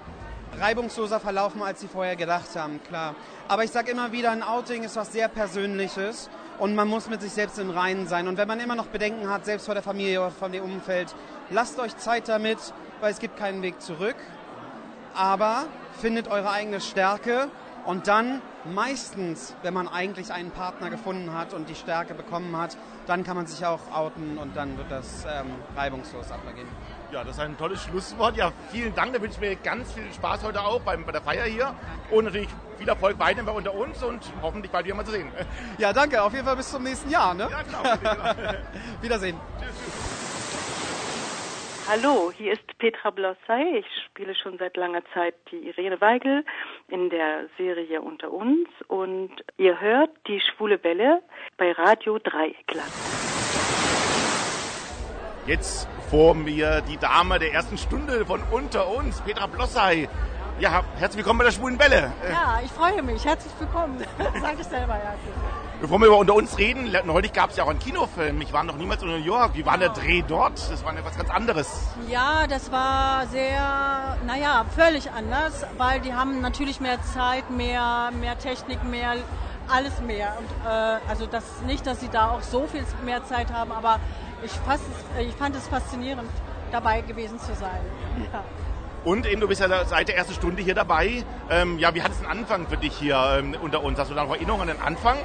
[0.60, 3.16] reibungsloser verlaufen, als sie vorher gedacht haben, klar.
[3.48, 6.30] Aber ich sage immer wieder, ein Outing ist was sehr Persönliches
[6.60, 8.28] und man muss mit sich selbst im Reinen sein.
[8.28, 11.16] Und wenn man immer noch Bedenken hat, selbst vor der Familie oder von dem Umfeld,
[11.52, 12.58] lasst euch Zeit damit,
[13.00, 14.16] weil es gibt keinen Weg zurück.
[15.14, 15.66] Aber
[16.00, 17.50] findet eure eigene Stärke
[17.86, 22.78] und dann meistens, wenn man eigentlich einen Partner gefunden hat und die Stärke bekommen hat,
[23.08, 26.68] dann kann man sich auch outen und dann wird das ähm, reibungslos abgehen.
[27.12, 28.38] Ja, das ist ein tolles Schlusswort.
[28.38, 29.14] Ja, vielen Dank.
[29.14, 31.76] Da wünsche ich mir ganz viel Spaß heute auch beim, bei der Feier hier.
[32.10, 32.48] Und natürlich
[32.78, 35.30] viel Erfolg weiterhin bei unter uns und hoffentlich bald wieder mal zu sehen.
[35.78, 36.22] Ja, danke.
[36.22, 37.34] Auf jeden Fall bis zum nächsten Jahr.
[37.34, 37.50] Ne?
[37.52, 38.34] Ja, genau.
[39.02, 39.38] Wiedersehen.
[41.88, 43.80] Hallo, hier ist Petra Blossay.
[43.80, 46.46] Ich spiele schon seit langer Zeit die Irene Weigel
[46.88, 51.22] in der Serie Unter uns und ihr hört die Schwule Welle
[51.58, 52.92] bei Radio Dreieckland.
[55.48, 60.08] Jetzt vor mir die Dame der ersten Stunde von Unter uns, Petra Blossay.
[60.60, 62.14] Ja, herzlich willkommen bei der Schwulen Welle.
[62.32, 63.26] Ja, ich freue mich.
[63.26, 63.98] Herzlich willkommen.
[64.42, 65.16] Sag ich selber, ja.
[65.82, 68.40] Bevor wir über unter uns reden, neulich gab es ja auch einen Kinofilm.
[68.42, 69.56] Ich war noch niemals in New York.
[69.56, 70.54] Wie war der Dreh dort?
[70.70, 71.88] Das war etwas ganz anderes.
[72.08, 78.38] Ja, das war sehr, naja, völlig anders, weil die haben natürlich mehr Zeit, mehr, mehr
[78.38, 79.16] Technik, mehr
[79.68, 80.38] alles mehr.
[80.38, 84.00] Und, äh, also das nicht, dass sie da auch so viel mehr Zeit haben, aber
[84.44, 84.84] ich, fast,
[85.20, 86.30] ich fand es faszinierend,
[86.72, 87.82] dabei gewesen zu sein.
[88.32, 88.44] Ja.
[89.04, 91.24] Und eben, du bist ja seit der ersten Stunde hier dabei.
[91.50, 93.98] Ähm, ja, wie hat es den Anfang für dich hier ähm, unter uns?
[93.98, 95.18] Hast du da noch Erinnerungen an den Anfang?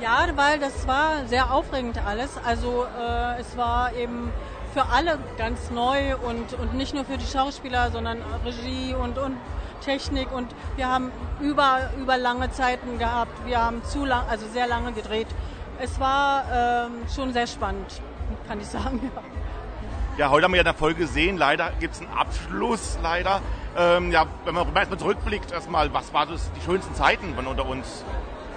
[0.00, 2.30] Ja, weil das war sehr aufregend alles.
[2.44, 4.32] Also äh, es war eben
[4.72, 9.36] für alle ganz neu und, und nicht nur für die Schauspieler, sondern Regie und, und
[9.84, 13.46] Technik und wir haben über, über lange Zeiten gehabt.
[13.46, 15.28] Wir haben zu lang, also sehr lange gedreht.
[15.78, 18.00] Es war ähm, schon sehr spannend,
[18.46, 19.10] kann ich sagen.
[19.14, 19.22] Ja.
[20.18, 23.40] Ja, heute haben wir ja in der Folge gesehen, leider gibt es einen Abschluss, leider.
[23.74, 28.04] Ähm, ja, wenn man erstmal zurückblickt, erstmal, was waren die schönsten Zeiten von unter uns?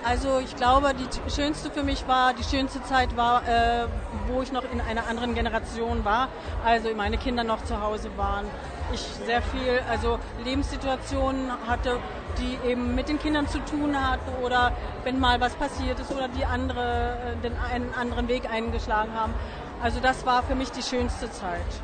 [0.07, 3.87] Also ich glaube, die schönste für mich war, die schönste Zeit war, äh,
[4.27, 6.27] wo ich noch in einer anderen Generation war.
[6.63, 8.45] Also meine Kinder noch zu Hause waren.
[8.93, 11.97] Ich sehr viel, also Lebenssituationen hatte,
[12.37, 16.27] die eben mit den Kindern zu tun hatten oder wenn mal was passiert ist oder
[16.27, 19.33] die andere, äh, den einen anderen Weg eingeschlagen haben.
[19.81, 21.81] Also das war für mich die schönste Zeit.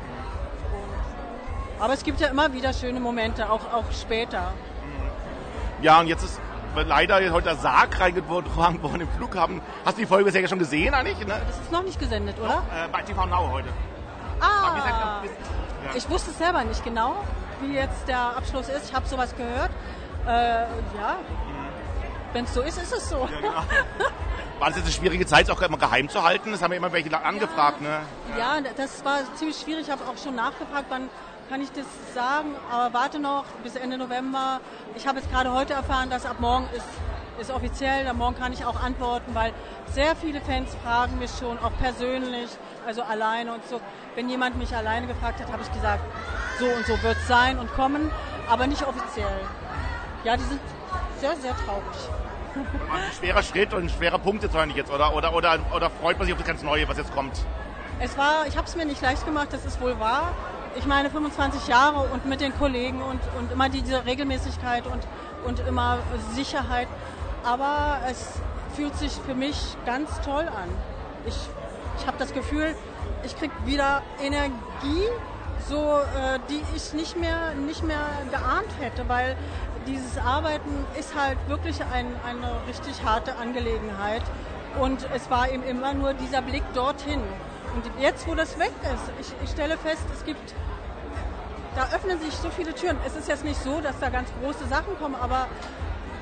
[1.80, 4.52] Aber es gibt ja immer wieder schöne Momente, auch, auch später.
[5.80, 6.40] Ja, und jetzt ist
[6.74, 9.60] leider heute der Sarg reingetragen worden im Flughafen.
[9.84, 11.18] Hast du die Folge bisher schon gesehen eigentlich?
[11.18, 11.40] Ne?
[11.46, 12.62] Das ist noch nicht gesendet, oder?
[12.74, 13.68] Äh, bei TV Now heute.
[14.40, 15.22] Ah, ja.
[15.94, 17.14] ich wusste es selber nicht genau,
[17.60, 18.88] wie jetzt der Abschluss ist.
[18.88, 19.70] Ich habe sowas gehört.
[20.26, 21.16] Äh, ja,
[22.32, 23.28] wenn es so ist, ist es so.
[23.30, 23.62] Ja, genau.
[24.58, 26.52] War das jetzt eine schwierige Zeit, es auch immer geheim zu halten?
[26.52, 28.64] Das haben ja immer welche angefragt, ja, ne?
[28.64, 29.86] Ja, das war ziemlich schwierig.
[29.86, 31.10] Ich habe auch schon nachgefragt, wann
[31.52, 31.84] kann ich das
[32.14, 34.60] sagen, aber warte noch bis Ende November.
[34.94, 36.86] Ich habe jetzt gerade heute erfahren, dass ab morgen ist,
[37.38, 39.52] ist offiziell, am Morgen kann ich auch antworten, weil
[39.90, 42.48] sehr viele Fans fragen mich schon, auch persönlich,
[42.86, 43.82] also alleine und so.
[44.14, 46.02] Wenn jemand mich alleine gefragt hat, habe ich gesagt,
[46.58, 48.10] so und so wird es sein und kommen,
[48.48, 49.40] aber nicht offiziell.
[50.24, 50.60] Ja, die sind
[51.20, 52.64] sehr, sehr traurig.
[52.90, 55.14] Ein schwerer Schritt und ein schwerer Punkt jetzt eigentlich jetzt, oder?
[55.14, 57.38] Oder, oder, oder freut man sich auf das ganz Neue, was jetzt kommt?
[58.00, 60.32] Es war, ich habe es mir nicht leicht gemacht, das ist wohl wahr.
[60.74, 65.06] Ich meine 25 Jahre und mit den Kollegen und, und immer diese Regelmäßigkeit und,
[65.44, 65.98] und immer
[66.34, 66.88] Sicherheit.
[67.44, 68.40] Aber es
[68.74, 70.68] fühlt sich für mich ganz toll an.
[71.26, 71.36] Ich,
[71.98, 72.74] ich habe das Gefühl,
[73.22, 75.06] ich kriege wieder Energie,
[75.68, 79.36] so, äh, die ich nicht mehr, nicht mehr geahnt hätte, weil
[79.86, 84.22] dieses Arbeiten ist halt wirklich ein, eine richtig harte Angelegenheit.
[84.80, 87.20] Und es war eben immer nur dieser Blick dorthin.
[87.74, 90.54] Und jetzt, wo das weg ist, ich, ich stelle fest, es gibt,
[91.74, 92.98] da öffnen sich so viele Türen.
[93.06, 95.48] Es ist jetzt nicht so, dass da ganz große Sachen kommen, aber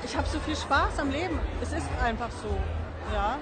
[0.03, 1.39] ich habe so viel Spaß am Leben.
[1.61, 2.49] Es ist einfach so,
[3.13, 3.37] ja.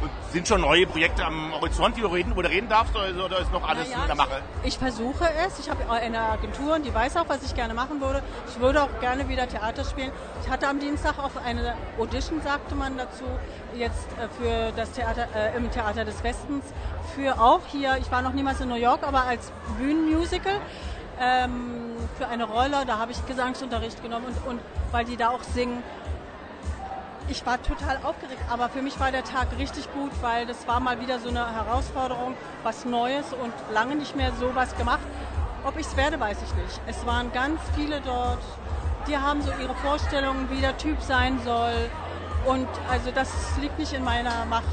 [0.00, 3.40] Und sind schon neue Projekte am Horizont, die du reden, wo du reden darfst, oder
[3.40, 4.42] ist noch alles ja, in der Mache?
[4.62, 5.58] Ich, ich versuche es.
[5.58, 8.22] Ich habe eine Agentur, die weiß auch, was ich gerne machen würde.
[8.48, 10.12] Ich würde auch gerne wieder Theater spielen.
[10.44, 13.24] Ich hatte am Dienstag auch eine Audition, sagte man dazu,
[13.76, 16.64] jetzt äh, für das Theater äh, im Theater des Westens.
[17.16, 20.60] Für auch hier, ich war noch niemals in New York, aber als Bühnenmusical.
[21.20, 24.60] Ähm, für eine Rolle, da habe ich Gesangsunterricht genommen und, und
[24.92, 25.82] weil die da auch singen
[27.30, 30.80] ich war total aufgeregt, aber für mich war der Tag richtig gut, weil das war
[30.80, 35.00] mal wieder so eine Herausforderung, was Neues und lange nicht mehr sowas gemacht.
[35.64, 36.80] Ob ich es werde, weiß ich nicht.
[36.86, 38.38] Es waren ganz viele dort,
[39.06, 41.90] die haben so ihre Vorstellungen, wie der Typ sein soll.
[42.46, 43.28] Und also das
[43.60, 44.64] liegt nicht in meiner Macht.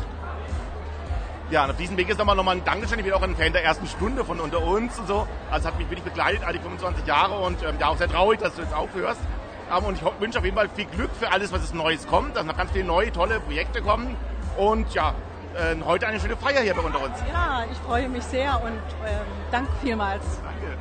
[1.51, 2.97] Ja, und auf diesem Weg ist nochmal nochmal ein Dankeschön.
[2.99, 5.27] Ich bin auch ein Fan der ersten Stunde von unter uns und so.
[5.51, 8.39] Also hat mich wirklich begleitet, all die 25 Jahre und ähm, ja, auch sehr traurig,
[8.39, 9.19] dass du jetzt aufhörst.
[9.87, 12.45] Und ich wünsche auf jeden Fall viel Glück für alles, was es Neues kommt, dass
[12.45, 14.15] noch ganz viele neue, tolle Projekte kommen.
[14.57, 15.15] Und ja,
[15.55, 17.17] äh, heute eine schöne Feier hier bei unter uns.
[17.31, 20.23] Ja, ich freue mich sehr und ähm, danke vielmals.
[20.43, 20.77] Danke.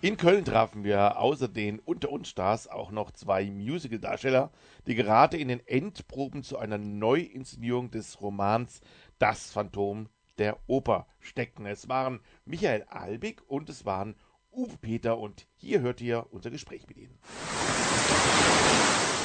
[0.00, 4.52] In Köln trafen wir außer den Unter uns Stars auch noch zwei Musical-Darsteller,
[4.86, 8.80] die gerade in den Endproben zu einer Neuinszenierung des Romans
[9.18, 11.66] Das Phantom der Oper steckten.
[11.66, 14.14] Es waren Michael Albig und es waren
[14.58, 17.16] Uwe Peter und hier hört ihr unser Gespräch mit ihnen.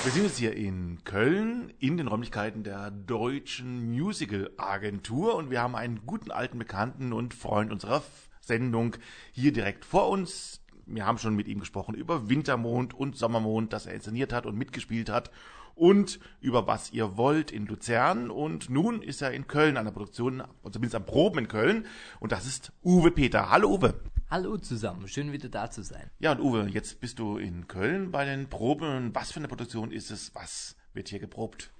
[0.04, 5.60] Wir sind jetzt hier in Köln in den Räumlichkeiten der Deutschen Musical Agentur und wir
[5.60, 8.04] haben einen guten alten Bekannten und Freund unserer
[8.42, 8.96] Sendung
[9.32, 13.88] hier direkt vor uns, wir haben schon mit ihm gesprochen über Wintermond und Sommermond, das
[13.88, 15.32] er inszeniert hat und mitgespielt hat
[15.74, 19.94] und über Was ihr wollt in Luzern und nun ist er in Köln an der
[19.94, 21.88] Produktion, zumindest am Proben in Köln
[22.20, 23.50] und das ist Uwe Peter.
[23.50, 24.13] Hallo Uwe.
[24.30, 26.10] Hallo zusammen, schön wieder da zu sein.
[26.20, 29.14] Ja und Uwe, jetzt bist du in Köln bei den Proben.
[29.14, 30.34] Was für eine Produktion ist es?
[30.34, 31.72] Was wird hier geprobt?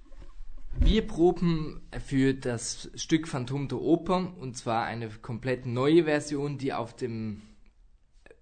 [0.78, 6.72] Wir proben für das Stück Phantom der Oper und zwar eine komplett neue Version, die
[6.72, 7.42] auf dem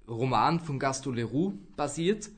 [0.08, 2.30] Roman von Gaston Leroux basiert,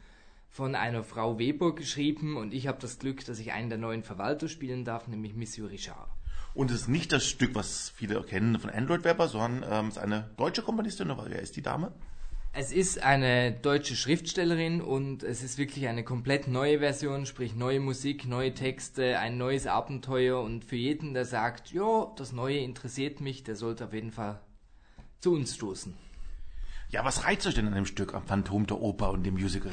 [0.48, 4.04] von einer Frau Weber geschrieben und ich habe das Glück, dass ich einen der neuen
[4.04, 6.13] Verwalter spielen darf, nämlich Monsieur Richard.
[6.54, 9.96] Und es ist nicht das Stück, was viele kennen von Android Weber, sondern ähm, es
[9.96, 11.92] ist eine deutsche Komponistin, wer ist die Dame?
[12.52, 17.80] Es ist eine deutsche Schriftstellerin und es ist wirklich eine komplett neue Version, sprich neue
[17.80, 23.20] Musik, neue Texte, ein neues Abenteuer und für jeden, der sagt, ja, das Neue interessiert
[23.20, 24.40] mich, der sollte auf jeden Fall
[25.18, 25.94] zu uns stoßen.
[26.90, 29.72] Ja, was reizt euch denn an dem Stück, am Phantom der Oper und dem Musical?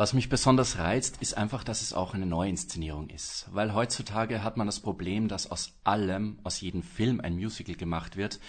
[0.00, 3.46] Was mich besonders reizt, ist einfach, dass es auch eine Neuinszenierung ist.
[3.52, 8.16] Weil heutzutage hat man das Problem, dass aus allem, aus jedem Film ein Musical gemacht
[8.16, 8.40] wird,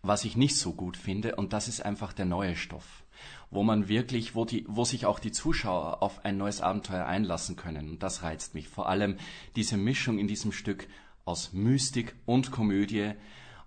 [0.00, 1.36] was ich nicht so gut finde.
[1.36, 3.04] Und das ist einfach der neue Stoff.
[3.50, 7.56] Wo man wirklich, wo die, wo sich auch die Zuschauer auf ein neues Abenteuer einlassen
[7.56, 7.90] können.
[7.90, 8.68] Und das reizt mich.
[8.68, 9.18] Vor allem
[9.56, 10.88] diese Mischung in diesem Stück
[11.26, 13.12] aus Mystik und Komödie.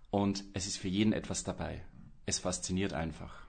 [0.09, 1.83] Und es ist für jeden etwas dabei.
[2.25, 3.46] Es fasziniert einfach.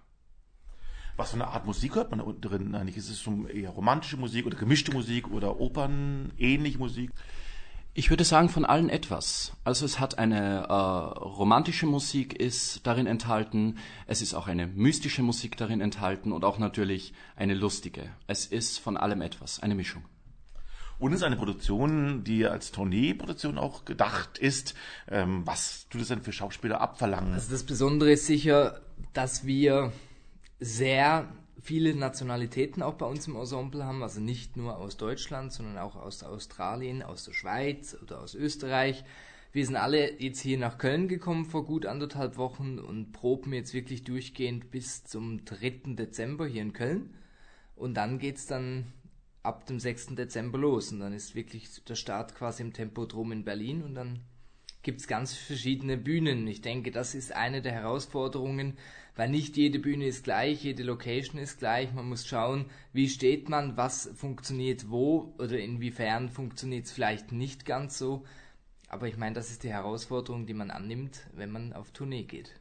[1.18, 2.96] Was für eine Art Musik hört man da unten drin eigentlich?
[2.96, 7.10] Ist es so eher romantische Musik oder gemischte Musik oder Opern-ähnliche Musik?
[7.92, 9.52] Ich würde sagen von allen etwas.
[9.64, 15.22] Also es hat eine äh, romantische Musik ist darin enthalten, es ist auch eine mystische
[15.24, 18.10] Musik darin enthalten und auch natürlich eine lustige.
[18.28, 20.04] Es ist von allem etwas, eine Mischung.
[21.00, 24.76] Und es ist eine Produktion, die als Tourneeproduktion auch gedacht ist.
[25.08, 27.34] Ähm, was tut es denn für Schauspieler abverlangen?
[27.34, 28.82] Also das Besondere ist sicher,
[29.14, 29.92] dass wir
[30.60, 35.78] sehr viele Nationalitäten auch bei uns im Ensemble haben, also nicht nur aus Deutschland, sondern
[35.78, 39.04] auch aus Australien, aus der Schweiz oder aus Österreich.
[39.52, 43.74] Wir sind alle jetzt hier nach Köln gekommen vor gut anderthalb Wochen und proben jetzt
[43.74, 45.94] wirklich durchgehend bis zum 3.
[45.94, 47.14] Dezember hier in Köln.
[47.74, 48.92] Und dann geht's dann
[49.42, 50.14] ab dem 6.
[50.16, 54.20] Dezember los und dann ist wirklich der Start quasi im Tempodrom in Berlin und dann
[54.82, 56.46] gibt es ganz verschiedene Bühnen.
[56.46, 58.76] Ich denke, das ist eine der Herausforderungen,
[59.18, 61.92] weil nicht jede Bühne ist gleich, jede Location ist gleich.
[61.92, 67.66] Man muss schauen, wie steht man, was funktioniert wo oder inwiefern funktioniert es vielleicht nicht
[67.66, 68.24] ganz so.
[68.88, 72.60] Aber ich meine, das ist die Herausforderung, die man annimmt, wenn man auf Tournee geht.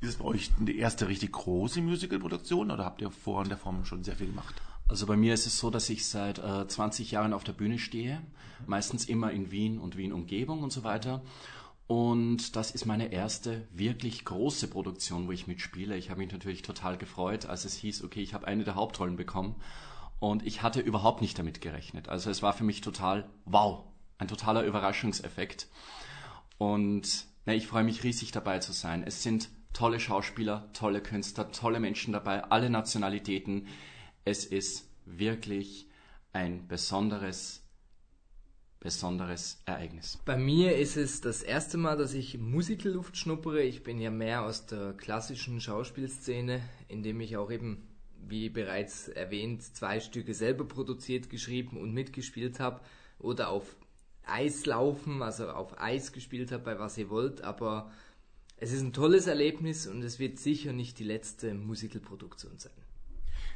[0.00, 3.58] Ist es bei euch die erste richtig große Musical-Produktion oder habt ihr vorher in der
[3.58, 4.54] Form schon sehr viel gemacht?
[4.86, 7.80] Also bei mir ist es so, dass ich seit äh, 20 Jahren auf der Bühne
[7.80, 8.22] stehe,
[8.64, 11.24] meistens immer in Wien und Wien-Umgebung und so weiter.
[11.86, 15.96] Und das ist meine erste wirklich große Produktion, wo ich mitspiele.
[15.96, 19.16] Ich habe mich natürlich total gefreut, als es hieß, okay, ich habe eine der Hauptrollen
[19.16, 19.54] bekommen.
[20.18, 22.08] Und ich hatte überhaupt nicht damit gerechnet.
[22.08, 23.84] Also es war für mich total wow,
[24.18, 25.68] ein totaler Überraschungseffekt.
[26.58, 29.04] Und na, ich freue mich riesig dabei zu sein.
[29.04, 33.68] Es sind tolle Schauspieler, tolle Künstler, tolle Menschen dabei, alle Nationalitäten.
[34.24, 35.88] Es ist wirklich
[36.32, 37.65] ein besonderes
[38.86, 40.16] besonderes Ereignis.
[40.24, 43.60] Bei mir ist es das erste Mal, dass ich Musical-Luft schnuppere.
[43.60, 47.88] Ich bin ja mehr aus der klassischen Schauspielszene, indem ich auch eben,
[48.28, 52.80] wie bereits erwähnt, zwei Stücke selber produziert, geschrieben und mitgespielt habe
[53.18, 53.74] oder auf
[54.22, 57.90] Eis laufen, also auf Eis gespielt habe, bei was ihr wollt, aber
[58.56, 62.85] es ist ein tolles Erlebnis und es wird sicher nicht die letzte Musicalproduktion sein.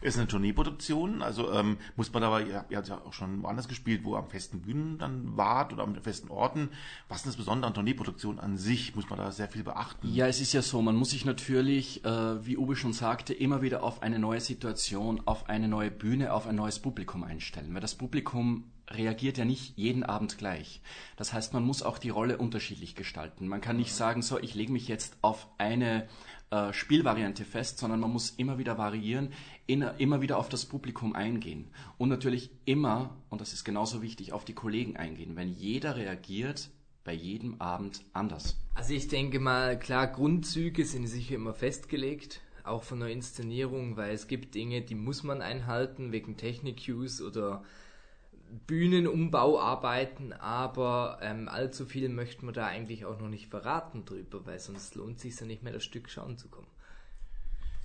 [0.03, 3.69] Ist eine Tourneeproduktion, also ähm, muss man aber, ihr, ihr habt ja auch schon woanders
[3.69, 6.71] gespielt, wo am festen Bühnen dann wart oder am festen Orten.
[7.09, 8.97] Was ist das Besondere an Tourneeproduktion an sich?
[8.97, 10.09] Muss man da sehr viel beachten?
[10.11, 13.61] Ja, es ist ja so, man muss sich natürlich, äh, wie Uwe schon sagte, immer
[13.61, 17.75] wieder auf eine neue Situation, auf eine neue Bühne, auf ein neues Publikum einstellen.
[17.75, 20.81] Weil das Publikum reagiert ja nicht jeden Abend gleich.
[21.17, 23.49] Das heißt, man muss auch die Rolle unterschiedlich gestalten.
[23.49, 26.09] Man kann nicht sagen, so, ich lege mich jetzt auf eine
[26.51, 29.33] äh, Spielvariante fest, sondern man muss immer wieder variieren,
[29.71, 31.68] in, immer wieder auf das Publikum eingehen
[31.99, 35.37] und natürlich immer, und das ist genauso wichtig, auf die Kollegen eingehen.
[35.37, 36.71] Wenn jeder reagiert,
[37.05, 38.57] bei jedem Abend anders.
[38.75, 44.12] Also ich denke mal, klar, Grundzüge sind sicher immer festgelegt, auch von der Inszenierung, weil
[44.12, 47.64] es gibt Dinge, die muss man einhalten wegen Technik-Cues oder
[48.66, 54.59] Bühnenumbauarbeiten, aber ähm, allzu viel möchte man da eigentlich auch noch nicht verraten drüber, weil
[54.59, 56.66] sonst lohnt es sich ja nicht mehr, das Stück schauen zu kommen.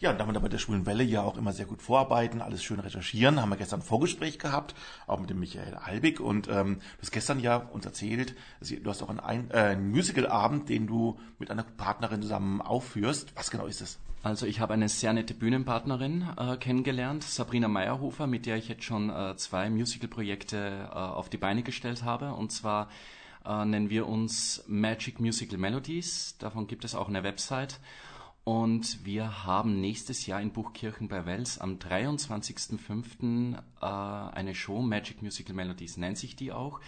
[0.04, 2.42] Ja, und da wir da bei der Schwulen Welle ja auch immer sehr gut vorarbeiten,
[2.42, 4.74] alles schön recherchieren, haben wir gestern ein Vorgespräch gehabt,
[5.06, 6.20] auch mit dem Michael Albig.
[6.20, 10.68] Und ähm, du hast gestern ja uns erzählt, du hast auch einen, äh, einen Musical-Abend,
[10.68, 13.32] den du mit einer Partnerin zusammen aufführst.
[13.34, 13.98] Was genau ist es?
[14.22, 18.84] Also ich habe eine sehr nette Bühnenpartnerin äh, kennengelernt, Sabrina Meyerhofer, mit der ich jetzt
[18.84, 22.34] schon äh, zwei Musical-Projekte äh, auf die Beine gestellt habe.
[22.34, 22.90] Und zwar
[23.46, 26.36] äh, nennen wir uns Magic Musical Melodies.
[26.38, 27.80] Davon gibt es auch eine Website.
[28.44, 33.56] Und wir haben nächstes Jahr in Buchkirchen bei Wels am 23.05.
[33.56, 33.86] Äh,
[34.36, 36.80] eine Show, Magic Musical Melodies nennt sich die auch,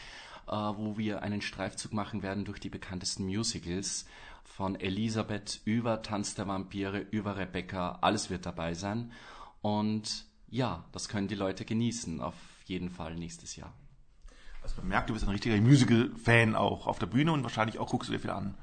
[0.49, 4.05] äh, wo wir einen Streifzug machen werden durch die bekanntesten Musicals
[4.45, 9.11] von Elisabeth über Tanz der Vampire, über Rebecca, alles wird dabei sein.
[9.63, 12.35] Und ja, das können die Leute genießen, auf
[12.67, 13.73] jeden Fall nächstes Jahr.
[14.63, 17.89] Also man merkt, du bist ein richtiger Musical-Fan auch auf der Bühne und wahrscheinlich auch
[17.89, 18.55] guckst du dir viel an.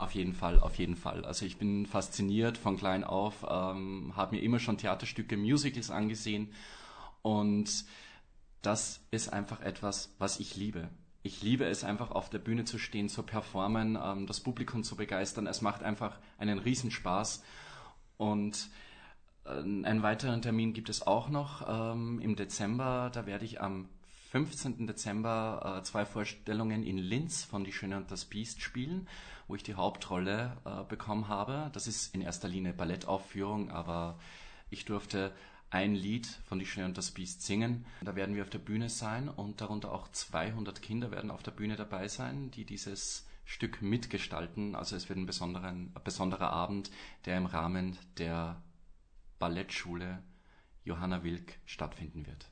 [0.00, 1.26] Auf jeden Fall, auf jeden Fall.
[1.26, 6.54] Also ich bin fasziniert von klein auf, ähm, habe mir immer schon Theaterstücke, Musicals angesehen
[7.20, 7.84] und
[8.62, 10.88] das ist einfach etwas, was ich liebe.
[11.22, 14.96] Ich liebe es einfach auf der Bühne zu stehen, zu performen, ähm, das Publikum zu
[14.96, 15.46] begeistern.
[15.46, 17.44] Es macht einfach einen Riesenspaß
[18.16, 18.70] und
[19.44, 23.10] äh, einen weiteren Termin gibt es auch noch ähm, im Dezember.
[23.12, 23.90] Da werde ich am
[24.30, 24.86] 15.
[24.86, 29.06] Dezember äh, zwei Vorstellungen in Linz von Die Schöne und das Biest spielen
[29.50, 31.70] wo ich die Hauptrolle äh, bekommen habe.
[31.72, 34.18] Das ist in erster Linie Ballettaufführung, aber
[34.70, 35.34] ich durfte
[35.70, 37.84] ein Lied von Die Schöne und das Biest singen.
[38.00, 41.50] Da werden wir auf der Bühne sein und darunter auch 200 Kinder werden auf der
[41.50, 44.76] Bühne dabei sein, die dieses Stück mitgestalten.
[44.76, 46.92] Also es wird ein, ein besonderer Abend,
[47.24, 48.62] der im Rahmen der
[49.40, 50.22] Ballettschule
[50.84, 52.46] Johanna Wilk stattfinden wird.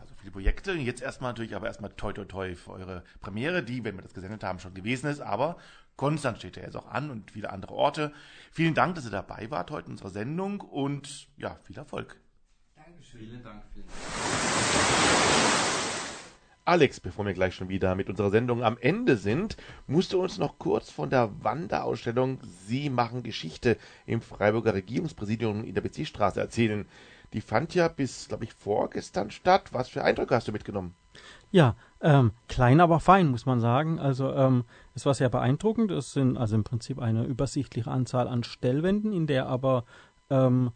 [0.00, 0.72] Also viele Projekte.
[0.72, 4.14] Jetzt erstmal natürlich aber erstmal toi toi toi für eure Premiere, die, wenn wir das
[4.14, 5.20] gesendet haben, schon gewesen ist.
[5.20, 5.58] Aber
[5.96, 8.12] Konstanz steht ja jetzt auch an und viele andere Orte.
[8.50, 12.18] Vielen Dank, dass ihr dabei wart heute in unserer Sendung und ja, viel Erfolg.
[12.74, 13.20] Dankeschön.
[13.20, 13.62] Vielen Dank.
[13.74, 13.98] Vielen Dank.
[16.64, 20.38] Alex, bevor wir gleich schon wieder mit unserer Sendung am Ende sind, musst du uns
[20.38, 23.76] noch kurz von der Wanderausstellung Sie machen Geschichte
[24.06, 26.86] im Freiburger Regierungspräsidium in der Bezirksstraße erzählen.
[27.32, 29.72] Die fand ja bis, glaube ich, vorgestern statt.
[29.72, 30.94] Was für Eindrücke hast du mitgenommen?
[31.52, 33.98] Ja, ähm, klein, aber fein, muss man sagen.
[33.98, 34.64] Also ähm,
[34.94, 35.90] es war sehr beeindruckend.
[35.90, 39.84] Es sind also im Prinzip eine übersichtliche Anzahl an Stellwänden, in der aber
[40.28, 40.70] ähm,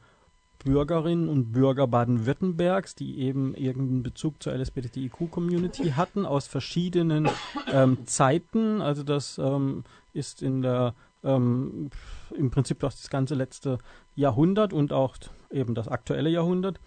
[0.65, 7.29] Bürgerinnen und Bürger Baden-Württembergs, die eben irgendeinen Bezug zur LSBTIQ-Community hatten, aus verschiedenen
[7.73, 8.81] ähm, Zeiten.
[8.81, 11.91] Also das ähm, ist in der ähm,
[12.37, 13.79] im Prinzip das ganze letzte
[14.15, 15.17] Jahrhundert und auch
[15.55, 16.81] eben das aktuelle Jahrhundert.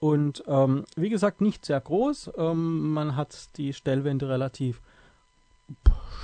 [0.00, 2.32] Und ähm, wie gesagt, nicht sehr groß.
[2.36, 4.80] Ähm, man hat die Stellwände relativ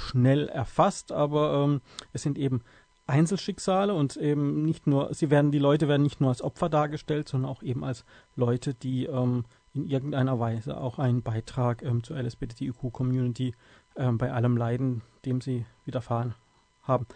[0.07, 1.81] schnell erfasst, aber ähm,
[2.13, 2.63] es sind eben
[3.07, 7.29] Einzelschicksale und eben nicht nur, sie werden, die Leute werden nicht nur als Opfer dargestellt,
[7.29, 8.05] sondern auch eben als
[8.37, 13.55] Leute, die ähm, in irgendeiner Weise auch einen Beitrag ähm, zur LSBTIQ-Community
[13.97, 16.35] ähm, bei allem Leiden, dem sie widerfahren
[16.83, 17.07] haben,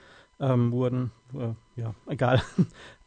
[0.40, 1.10] wurden.
[1.34, 2.40] Äh, ja, egal.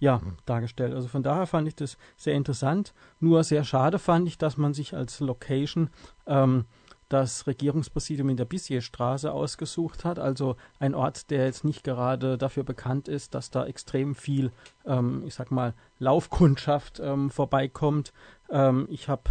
[0.00, 0.94] ja, dargestellt.
[0.94, 2.94] Also von daher fand ich das sehr interessant.
[3.20, 5.90] Nur sehr schade fand ich, dass man sich als Location
[6.26, 6.64] ähm,
[7.10, 10.18] das Regierungspräsidium in der Bissierstraße ausgesucht hat.
[10.18, 14.52] Also ein Ort, der jetzt nicht gerade dafür bekannt ist, dass da extrem viel,
[14.86, 18.12] ähm, ich sag mal, Laufkundschaft ähm, vorbeikommt.
[18.48, 19.24] Ähm, ich habe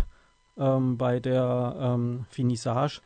[0.58, 3.02] ähm, bei der ähm, Finissage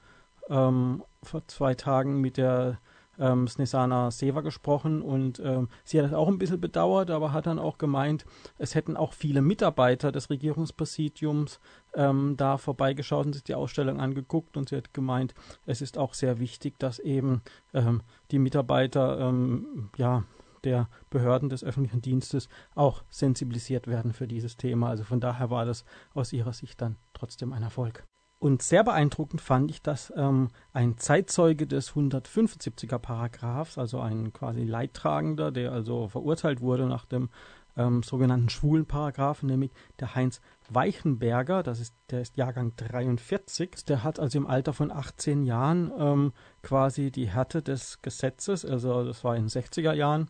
[0.49, 2.77] vor zwei Tagen mit der
[3.19, 7.47] ähm, Snesana Seva gesprochen und ähm, sie hat das auch ein bisschen bedauert, aber hat
[7.47, 8.25] dann auch gemeint,
[8.57, 11.59] es hätten auch viele Mitarbeiter des Regierungspräsidiums
[11.93, 15.33] ähm, da vorbeigeschaut und sich die Ausstellung angeguckt und sie hat gemeint,
[15.65, 17.41] es ist auch sehr wichtig, dass eben
[17.73, 18.01] ähm,
[18.31, 20.23] die Mitarbeiter ähm, ja
[20.63, 24.89] der Behörden des öffentlichen Dienstes auch sensibilisiert werden für dieses Thema.
[24.89, 25.83] Also von daher war das
[26.13, 28.05] aus ihrer Sicht dann trotzdem ein Erfolg.
[28.43, 34.65] Und sehr beeindruckend fand ich, dass ähm, ein Zeitzeuge des 175er Paragraphs, also ein quasi
[34.65, 37.29] Leidtragender, der also verurteilt wurde nach dem
[37.77, 39.71] ähm, sogenannten schwulen Paragraphen, nämlich
[40.01, 44.91] der Heinz Weichenberger, das ist, der ist Jahrgang 43, der hat also im Alter von
[44.91, 46.33] 18 Jahren ähm,
[46.63, 50.27] quasi die Härte des Gesetzes, also das war in den 60er Jahren,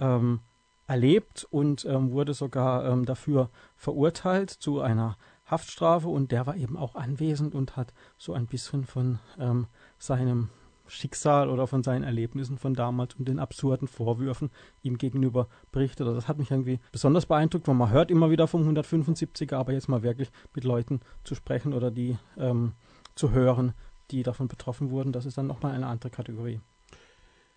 [0.00, 0.40] ähm,
[0.86, 5.16] erlebt und ähm, wurde sogar ähm, dafür verurteilt zu einer
[5.46, 9.66] Haftstrafe und der war eben auch anwesend und hat so ein bisschen von ähm,
[9.98, 10.50] seinem
[10.86, 14.50] Schicksal oder von seinen Erlebnissen von damals und den absurden Vorwürfen
[14.82, 16.06] ihm gegenüber berichtet.
[16.06, 19.72] Also das hat mich irgendwie besonders beeindruckt, weil man hört immer wieder vom 175er, aber
[19.72, 22.72] jetzt mal wirklich mit Leuten zu sprechen oder die ähm,
[23.14, 23.72] zu hören,
[24.10, 26.60] die davon betroffen wurden, das ist dann nochmal eine andere Kategorie.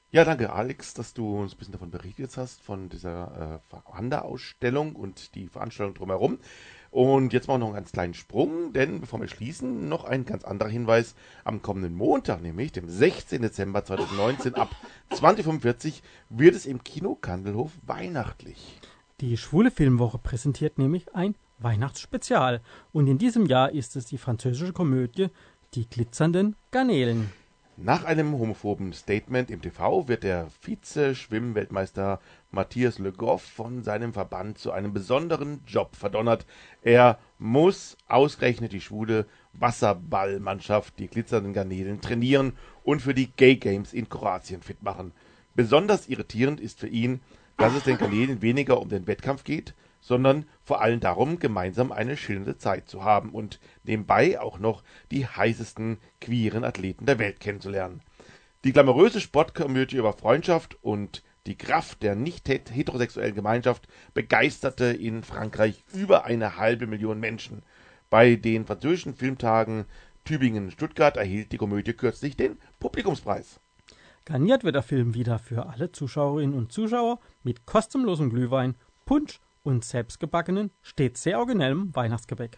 [0.09, 4.95] Ja, danke Alex, dass du uns ein bisschen davon berichtet hast, von dieser äh, Wanderausstellung
[4.95, 6.39] und die Veranstaltung drumherum.
[6.91, 10.25] Und jetzt machen wir noch einen ganz kleinen Sprung, denn bevor wir schließen, noch ein
[10.25, 11.15] ganz anderer Hinweis.
[11.43, 13.41] Am kommenden Montag, nämlich dem 16.
[13.41, 14.69] Dezember 2019 ab
[15.11, 18.79] 20.45 wird es im Kino Kandelhof weihnachtlich.
[19.19, 22.61] Die Schwule Filmwoche präsentiert nämlich ein Weihnachtsspezial.
[22.93, 25.29] Und in diesem Jahr ist es die französische Komödie
[25.73, 27.29] Die glitzernden Garnelen.
[27.79, 32.19] Nach einem homophoben Statement im TV wird der Vize-Schwimmweltmeister
[32.49, 36.47] Matthias Le Goff von seinem Verband zu einem besonderen Job verdonnert.
[36.81, 42.53] Er muss ausgerechnet die schwule Wasserballmannschaft, die glitzernden Garnelen, trainieren
[42.83, 45.11] und für die Gay Games in Kroatien fit machen.
[45.53, 47.21] Besonders irritierend ist für ihn,
[47.57, 52.17] dass es den Garnelen weniger um den Wettkampf geht, sondern vor allem darum, gemeinsam eine
[52.17, 58.01] schillernde Zeit zu haben und nebenbei auch noch die heißesten queeren Athleten der Welt kennenzulernen.
[58.63, 65.83] Die glamouröse Sportkomödie über Freundschaft und die Kraft der nicht heterosexuellen Gemeinschaft begeisterte in Frankreich
[65.93, 67.63] über eine halbe Million Menschen.
[68.09, 69.85] Bei den französischen Filmtagen
[70.25, 73.61] Tübingen-Stuttgart erhielt die Komödie kürzlich den Publikumspreis.
[74.25, 78.75] Garniert wird der Film wieder für alle Zuschauerinnen und Zuschauer mit kostenlosem Glühwein,
[79.05, 82.57] Punsch und selbstgebackenen, stets sehr originellem Weihnachtsgebäck.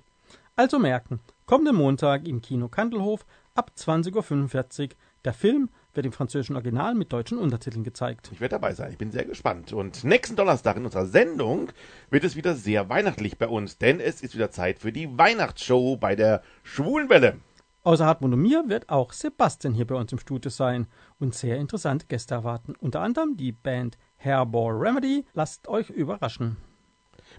[0.55, 4.89] Also merken, kommenden Montag im Kino Kandelhof ab 20.45 Uhr.
[5.25, 8.29] Der Film wird im französischen Original mit deutschen Untertiteln gezeigt.
[8.31, 9.73] Ich werde dabei sein, ich bin sehr gespannt.
[9.73, 11.71] Und nächsten Donnerstag in unserer Sendung
[12.11, 15.97] wird es wieder sehr weihnachtlich bei uns, denn es ist wieder Zeit für die Weihnachtsshow
[15.97, 17.37] bei der Schwulenwelle.
[17.81, 20.85] Außer Hartmut und mir wird auch Sebastian hier bei uns im Studio sein
[21.17, 22.75] und sehr interessante Gäste erwarten.
[22.79, 25.25] Unter anderem die Band Hairball Remedy.
[25.33, 26.57] Lasst euch überraschen.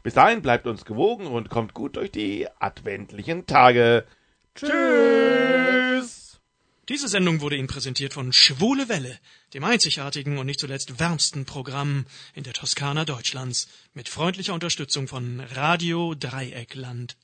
[0.02, 4.06] Bis dahin bleibt uns gewogen und kommt gut durch die adventlichen Tage.
[4.54, 6.40] Tschüss!
[6.88, 9.20] Diese Sendung wurde Ihnen präsentiert von Schwule Welle,
[9.54, 15.38] dem einzigartigen und nicht zuletzt wärmsten Programm in der Toskana Deutschlands, mit freundlicher Unterstützung von
[15.38, 17.16] Radio Dreieckland.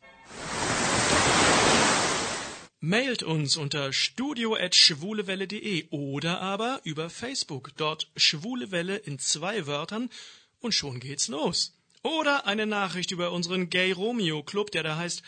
[2.79, 10.11] Mailt uns unter studio.schwulewelle.de oder aber über Facebook, dort Schwule Welle in zwei Wörtern
[10.61, 11.76] und schon geht's los.
[12.07, 15.25] Oder eine Nachricht über unseren Gay Romeo Club, der da heißt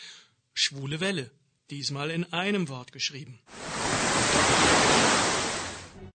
[0.53, 1.29] Schwule Welle.
[1.69, 3.37] Diesmal in einem Wort geschrieben.